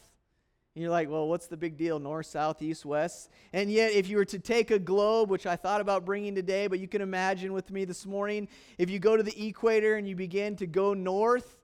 and 0.75 0.83
you're 0.83 0.91
like, 0.91 1.09
well, 1.09 1.27
what's 1.27 1.47
the 1.47 1.57
big 1.57 1.77
deal? 1.77 1.99
North, 1.99 2.27
south, 2.27 2.61
east, 2.61 2.85
west? 2.85 3.29
And 3.51 3.71
yet, 3.71 3.91
if 3.91 4.07
you 4.07 4.17
were 4.17 4.25
to 4.25 4.39
take 4.39 4.71
a 4.71 4.79
globe, 4.79 5.29
which 5.29 5.45
I 5.45 5.55
thought 5.55 5.81
about 5.81 6.05
bringing 6.05 6.35
today, 6.35 6.67
but 6.67 6.79
you 6.79 6.87
can 6.87 7.01
imagine 7.01 7.53
with 7.53 7.71
me 7.71 7.85
this 7.85 8.05
morning, 8.05 8.47
if 8.77 8.89
you 8.89 8.99
go 8.99 9.17
to 9.17 9.23
the 9.23 9.47
equator 9.47 9.95
and 9.95 10.07
you 10.07 10.15
begin 10.15 10.55
to 10.57 10.67
go 10.67 10.93
north, 10.93 11.57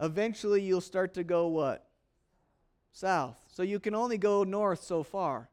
eventually 0.00 0.62
you'll 0.62 0.80
start 0.80 1.14
to 1.14 1.24
go 1.24 1.46
what? 1.46 1.86
South. 2.92 3.38
So 3.48 3.62
you 3.62 3.78
can 3.80 3.94
only 3.94 4.18
go 4.18 4.44
north 4.44 4.82
so 4.82 5.02
far. 5.02 5.48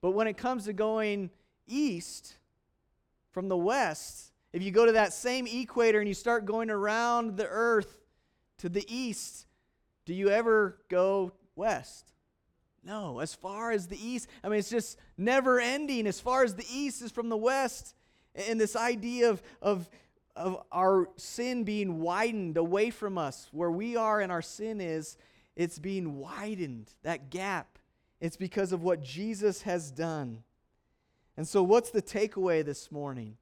But 0.00 0.12
when 0.12 0.26
it 0.26 0.36
comes 0.36 0.66
to 0.66 0.72
going 0.72 1.30
east 1.66 2.36
from 3.30 3.48
the 3.48 3.56
west, 3.56 4.32
if 4.56 4.62
you 4.62 4.70
go 4.70 4.86
to 4.86 4.92
that 4.92 5.12
same 5.12 5.46
equator 5.46 5.98
and 5.98 6.08
you 6.08 6.14
start 6.14 6.46
going 6.46 6.70
around 6.70 7.36
the 7.36 7.46
earth 7.46 8.00
to 8.56 8.70
the 8.70 8.86
east, 8.88 9.46
do 10.06 10.14
you 10.14 10.30
ever 10.30 10.78
go 10.88 11.32
west. 11.56 12.10
No, 12.82 13.18
as 13.18 13.34
far 13.34 13.70
as 13.70 13.86
the 13.86 14.02
east, 14.02 14.28
I 14.42 14.48
mean, 14.48 14.58
it's 14.58 14.70
just 14.70 14.96
never 15.18 15.60
ending. 15.60 16.06
As 16.06 16.20
far 16.20 16.42
as 16.42 16.54
the 16.54 16.64
east 16.72 17.02
is 17.02 17.12
from 17.12 17.28
the 17.28 17.36
west. 17.36 17.94
And 18.34 18.58
this 18.58 18.76
idea 18.76 19.28
of, 19.28 19.42
of, 19.60 19.90
of 20.34 20.62
our 20.72 21.10
sin 21.16 21.64
being 21.64 22.00
widened 22.00 22.56
away 22.56 22.88
from 22.88 23.18
us, 23.18 23.50
where 23.52 23.70
we 23.70 23.94
are 23.94 24.22
and 24.22 24.32
our 24.32 24.40
sin 24.40 24.80
is, 24.80 25.18
it's 25.54 25.78
being 25.78 26.18
widened, 26.18 26.90
that 27.02 27.28
gap. 27.28 27.78
It's 28.22 28.38
because 28.38 28.72
of 28.72 28.82
what 28.82 29.02
Jesus 29.02 29.60
has 29.62 29.90
done. 29.90 30.44
And 31.36 31.46
so, 31.46 31.62
what's 31.62 31.90
the 31.90 32.00
takeaway 32.00 32.64
this 32.64 32.90
morning? 32.90 33.36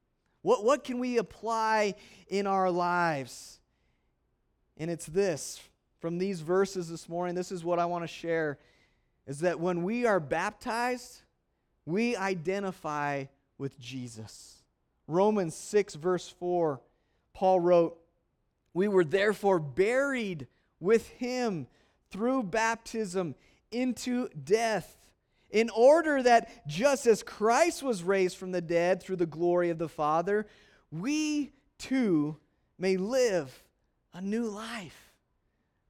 What, 0.45 0.63
what 0.63 0.85
can 0.85 0.99
we 0.99 1.17
apply 1.17 1.95
in 2.29 2.47
our 2.47 2.71
lives? 2.71 3.61
And 4.77 4.91
it's 4.91 5.07
this 5.07 5.59
from 6.01 6.19
these 6.19 6.43
verses 6.43 6.91
this 6.91 7.09
morning, 7.09 7.35
this 7.35 7.51
is 7.51 7.65
what 7.65 7.79
I 7.79 7.87
want 7.87 8.05
to 8.05 8.09
share 8.09 8.59
is 9.27 9.41
that 9.41 9.59
when 9.59 9.85
we 9.85 10.05
are 10.05 10.21
baptized, 10.21 11.23
we 11.87 12.15
identify 12.15 13.25
with 13.57 13.81
Jesus. 13.81 14.63
Romans 15.09 15.55
6, 15.55 15.95
verse 15.95 16.29
4, 16.29 16.79
Paul 17.33 17.61
wrote, 17.61 17.97
We 18.75 18.87
were 18.87 19.03
therefore 19.03 19.59
buried 19.59 20.47
with 20.79 21.09
him 21.09 21.69
through 22.11 22.43
baptism 22.43 23.35
into 23.71 24.29
death, 24.29 24.99
in 25.55 25.71
order 25.71 26.21
that 26.21 26.67
just 26.67 27.07
as 27.07 27.23
Christ 27.23 27.81
was 27.81 28.03
raised 28.03 28.37
from 28.37 28.51
the 28.51 28.61
dead 28.61 29.01
through 29.01 29.17
the 29.17 29.25
glory 29.25 29.71
of 29.71 29.79
the 29.79 29.89
Father, 29.89 30.47
we 30.91 31.53
too 31.79 32.37
may 32.77 32.97
live 32.97 33.63
a 34.13 34.21
new 34.21 34.47
life. 34.47 35.13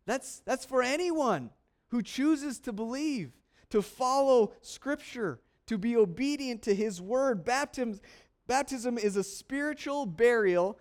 That's, 0.04 0.40
that's 0.40 0.66
for 0.66 0.82
anyone 0.82 1.48
who 1.88 2.02
chooses 2.02 2.60
to 2.60 2.74
believe, 2.74 3.32
to 3.70 3.80
follow 3.80 4.52
Scripture, 4.60 5.40
to 5.66 5.78
be 5.78 5.96
obedient 5.96 6.60
to 6.64 6.74
His 6.74 7.00
Word. 7.00 7.42
Baptism, 7.42 8.00
baptism 8.46 8.98
is 8.98 9.16
a 9.16 9.24
spiritual 9.24 10.04
burial 10.04 10.78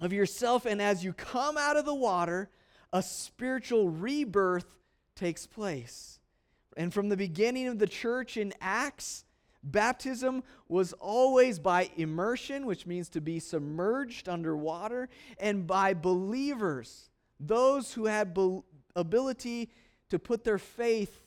of 0.00 0.14
yourself, 0.14 0.64
and 0.64 0.80
as 0.80 1.04
you 1.04 1.12
come 1.12 1.58
out 1.58 1.76
of 1.76 1.84
the 1.84 1.94
water, 1.94 2.48
a 2.90 3.02
spiritual 3.02 3.90
rebirth 3.90 4.78
takes 5.14 5.46
place. 5.46 6.20
And 6.76 6.92
from 6.92 7.08
the 7.08 7.16
beginning 7.16 7.68
of 7.68 7.78
the 7.78 7.86
church 7.86 8.36
in 8.36 8.52
Acts, 8.60 9.24
baptism 9.62 10.42
was 10.68 10.92
always 10.94 11.58
by 11.58 11.90
immersion, 11.96 12.66
which 12.66 12.86
means 12.86 13.08
to 13.10 13.20
be 13.20 13.38
submerged 13.38 14.28
underwater, 14.28 15.08
and 15.38 15.66
by 15.66 15.94
believers 15.94 17.10
those 17.38 17.92
who 17.92 18.06
had 18.06 18.34
be- 18.34 18.60
ability 18.94 19.70
to 20.10 20.18
put 20.18 20.44
their 20.44 20.58
faith 20.58 21.20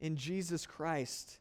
in 0.00 0.16
Jesus 0.16 0.66
Christ. 0.66 1.38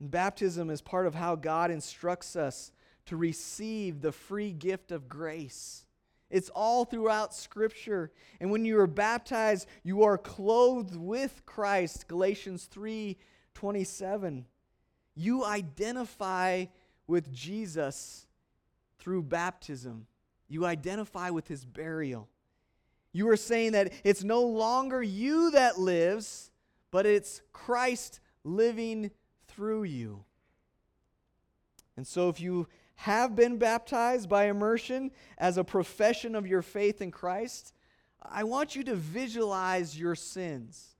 And 0.00 0.10
baptism 0.10 0.70
is 0.70 0.80
part 0.80 1.06
of 1.06 1.14
how 1.14 1.36
God 1.36 1.70
instructs 1.70 2.36
us 2.36 2.72
to 3.06 3.16
receive 3.16 4.00
the 4.00 4.12
free 4.12 4.52
gift 4.52 4.90
of 4.90 5.08
grace. 5.08 5.83
It's 6.34 6.50
all 6.50 6.84
throughout 6.84 7.32
Scripture. 7.32 8.10
And 8.40 8.50
when 8.50 8.64
you 8.64 8.80
are 8.80 8.88
baptized, 8.88 9.68
you 9.84 10.02
are 10.02 10.18
clothed 10.18 10.96
with 10.96 11.46
Christ. 11.46 12.08
Galatians 12.08 12.64
3 12.64 13.16
27. 13.54 14.44
You 15.14 15.44
identify 15.44 16.64
with 17.06 17.32
Jesus 17.32 18.26
through 18.98 19.22
baptism, 19.22 20.08
you 20.48 20.66
identify 20.66 21.30
with 21.30 21.46
his 21.46 21.64
burial. 21.64 22.28
You 23.12 23.28
are 23.28 23.36
saying 23.36 23.70
that 23.72 23.92
it's 24.02 24.24
no 24.24 24.42
longer 24.42 25.00
you 25.00 25.52
that 25.52 25.78
lives, 25.78 26.50
but 26.90 27.06
it's 27.06 27.42
Christ 27.52 28.18
living 28.42 29.12
through 29.46 29.84
you. 29.84 30.24
And 31.96 32.04
so, 32.04 32.28
if 32.28 32.40
you 32.40 32.66
have 32.96 33.34
been 33.34 33.58
baptized 33.58 34.28
by 34.28 34.46
immersion 34.46 35.10
as 35.38 35.58
a 35.58 35.64
profession 35.64 36.34
of 36.34 36.46
your 36.46 36.62
faith 36.62 37.02
in 37.02 37.10
Christ, 37.10 37.74
I 38.22 38.44
want 38.44 38.74
you 38.74 38.84
to 38.84 38.94
visualize 38.94 39.98
your 39.98 40.14
sins, 40.14 40.96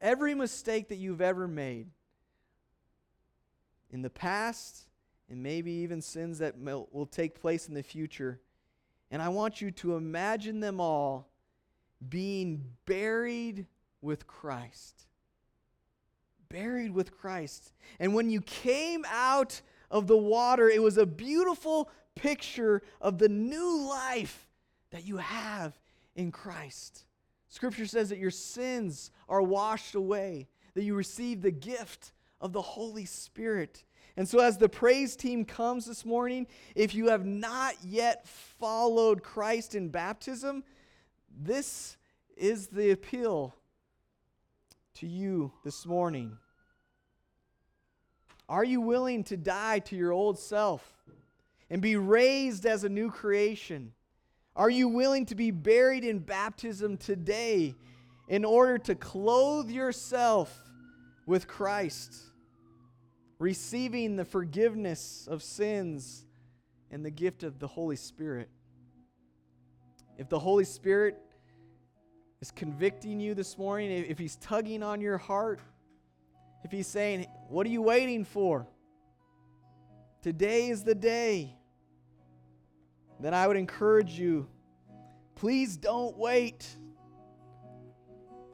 every 0.00 0.34
mistake 0.34 0.88
that 0.88 0.96
you've 0.96 1.20
ever 1.20 1.46
made 1.46 1.88
in 3.90 4.02
the 4.02 4.10
past, 4.10 4.86
and 5.28 5.42
maybe 5.42 5.70
even 5.70 6.00
sins 6.00 6.38
that 6.38 6.58
will 6.58 7.08
take 7.10 7.40
place 7.40 7.68
in 7.68 7.74
the 7.74 7.82
future. 7.82 8.40
And 9.10 9.22
I 9.22 9.28
want 9.28 9.60
you 9.60 9.70
to 9.70 9.94
imagine 9.96 10.60
them 10.60 10.80
all 10.80 11.28
being 12.08 12.64
buried 12.86 13.66
with 14.00 14.26
Christ. 14.26 15.06
Buried 16.48 16.92
with 16.92 17.16
Christ. 17.16 17.72
And 17.98 18.14
when 18.14 18.30
you 18.30 18.40
came 18.40 19.04
out 19.08 19.62
of 19.94 20.08
the 20.08 20.18
water, 20.18 20.68
it 20.68 20.82
was 20.82 20.98
a 20.98 21.06
beautiful 21.06 21.88
picture 22.16 22.82
of 23.00 23.16
the 23.16 23.28
new 23.28 23.88
life 23.88 24.48
that 24.90 25.06
you 25.06 25.18
have 25.18 25.78
in 26.16 26.32
Christ. 26.32 27.04
Scripture 27.48 27.86
says 27.86 28.08
that 28.08 28.18
your 28.18 28.32
sins 28.32 29.12
are 29.28 29.40
washed 29.40 29.94
away, 29.94 30.48
that 30.74 30.82
you 30.82 30.96
receive 30.96 31.42
the 31.42 31.52
gift 31.52 32.10
of 32.40 32.52
the 32.52 32.60
Holy 32.60 33.04
Spirit. 33.04 33.84
And 34.16 34.28
so, 34.28 34.40
as 34.40 34.58
the 34.58 34.68
praise 34.68 35.14
team 35.14 35.44
comes 35.44 35.86
this 35.86 36.04
morning, 36.04 36.48
if 36.74 36.92
you 36.92 37.10
have 37.10 37.24
not 37.24 37.74
yet 37.84 38.26
followed 38.26 39.22
Christ 39.22 39.76
in 39.76 39.90
baptism, 39.90 40.64
this 41.30 41.96
is 42.36 42.66
the 42.66 42.90
appeal 42.90 43.54
to 44.94 45.06
you 45.06 45.52
this 45.62 45.86
morning. 45.86 46.36
Are 48.48 48.64
you 48.64 48.80
willing 48.80 49.24
to 49.24 49.36
die 49.36 49.78
to 49.80 49.96
your 49.96 50.12
old 50.12 50.38
self 50.38 50.82
and 51.70 51.80
be 51.80 51.96
raised 51.96 52.66
as 52.66 52.84
a 52.84 52.88
new 52.88 53.10
creation? 53.10 53.92
Are 54.54 54.70
you 54.70 54.88
willing 54.88 55.26
to 55.26 55.34
be 55.34 55.50
buried 55.50 56.04
in 56.04 56.18
baptism 56.18 56.96
today 56.96 57.74
in 58.28 58.44
order 58.44 58.78
to 58.78 58.94
clothe 58.94 59.70
yourself 59.70 60.56
with 61.26 61.48
Christ, 61.48 62.14
receiving 63.38 64.16
the 64.16 64.24
forgiveness 64.24 65.26
of 65.28 65.42
sins 65.42 66.26
and 66.90 67.04
the 67.04 67.10
gift 67.10 67.42
of 67.42 67.58
the 67.58 67.66
Holy 67.66 67.96
Spirit? 67.96 68.48
If 70.18 70.28
the 70.28 70.38
Holy 70.38 70.64
Spirit 70.64 71.16
is 72.40 72.50
convicting 72.50 73.18
you 73.18 73.34
this 73.34 73.58
morning, 73.58 73.90
if 73.90 74.18
He's 74.18 74.36
tugging 74.36 74.82
on 74.82 75.00
your 75.00 75.18
heart, 75.18 75.60
if 76.64 76.72
He's 76.72 76.88
saying, 76.88 77.26
What 77.48 77.66
are 77.66 77.70
you 77.70 77.82
waiting 77.82 78.24
for? 78.24 78.66
Today 80.22 80.68
is 80.68 80.82
the 80.82 80.94
day 80.94 81.58
then 83.20 83.32
I 83.32 83.46
would 83.46 83.56
encourage 83.56 84.18
you 84.18 84.46
please 85.34 85.76
don't 85.76 86.16
wait. 86.16 86.68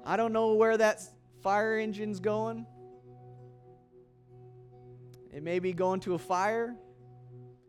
I 0.04 0.16
don't 0.16 0.32
know 0.32 0.54
where 0.54 0.76
that 0.76 1.02
fire 1.42 1.76
engine's 1.76 2.20
going. 2.20 2.66
It 5.32 5.42
may 5.42 5.58
be 5.58 5.72
going 5.72 6.00
to 6.00 6.14
a 6.14 6.18
fire. 6.18 6.74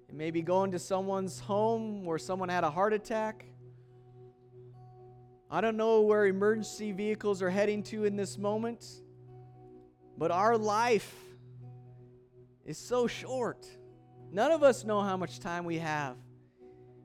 It 0.10 0.16
may 0.16 0.32
be 0.32 0.42
going 0.42 0.72
to 0.72 0.80
someone's 0.80 1.40
home 1.40 2.06
where 2.06 2.18
someone 2.18 2.50
had 2.50 2.64
a 2.64 2.70
heart 2.70 2.94
attack. 2.94 3.46
I 5.50 5.60
don't 5.60 5.78
know 5.78 6.02
where 6.02 6.26
emergency 6.26 6.92
vehicles 6.92 7.42
are 7.42 7.50
heading 7.50 7.84
to 7.84 8.06
in 8.06 8.16
this 8.16 8.38
moment, 8.38 8.86
but 10.22 10.30
our 10.30 10.56
life 10.56 11.16
is 12.64 12.78
so 12.78 13.08
short. 13.08 13.66
None 14.32 14.52
of 14.52 14.62
us 14.62 14.84
know 14.84 15.02
how 15.02 15.18
much 15.18 15.40
time 15.40 15.66
we 15.66 15.80
have. 15.80 16.16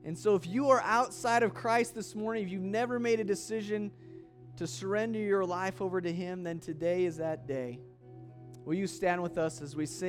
And 0.05 0.15
so, 0.15 0.35
if 0.35 0.45
you 0.45 0.69
are 0.69 0.79
outside 0.83 1.41
of 1.41 1.55
Christ 1.55 1.95
this 1.95 2.13
morning, 2.13 2.45
if 2.45 2.51
you've 2.51 2.61
never 2.61 2.99
made 2.99 3.19
a 3.19 3.23
decision 3.23 3.91
to 4.57 4.67
surrender 4.67 5.17
your 5.17 5.43
life 5.43 5.81
over 5.81 5.99
to 5.99 6.13
Him, 6.13 6.43
then 6.43 6.59
today 6.59 7.05
is 7.05 7.17
that 7.17 7.47
day. 7.47 7.79
Will 8.65 8.75
you 8.75 8.85
stand 8.85 9.23
with 9.23 9.39
us 9.39 9.63
as 9.63 9.75
we 9.75 9.87
sing? 9.87 10.05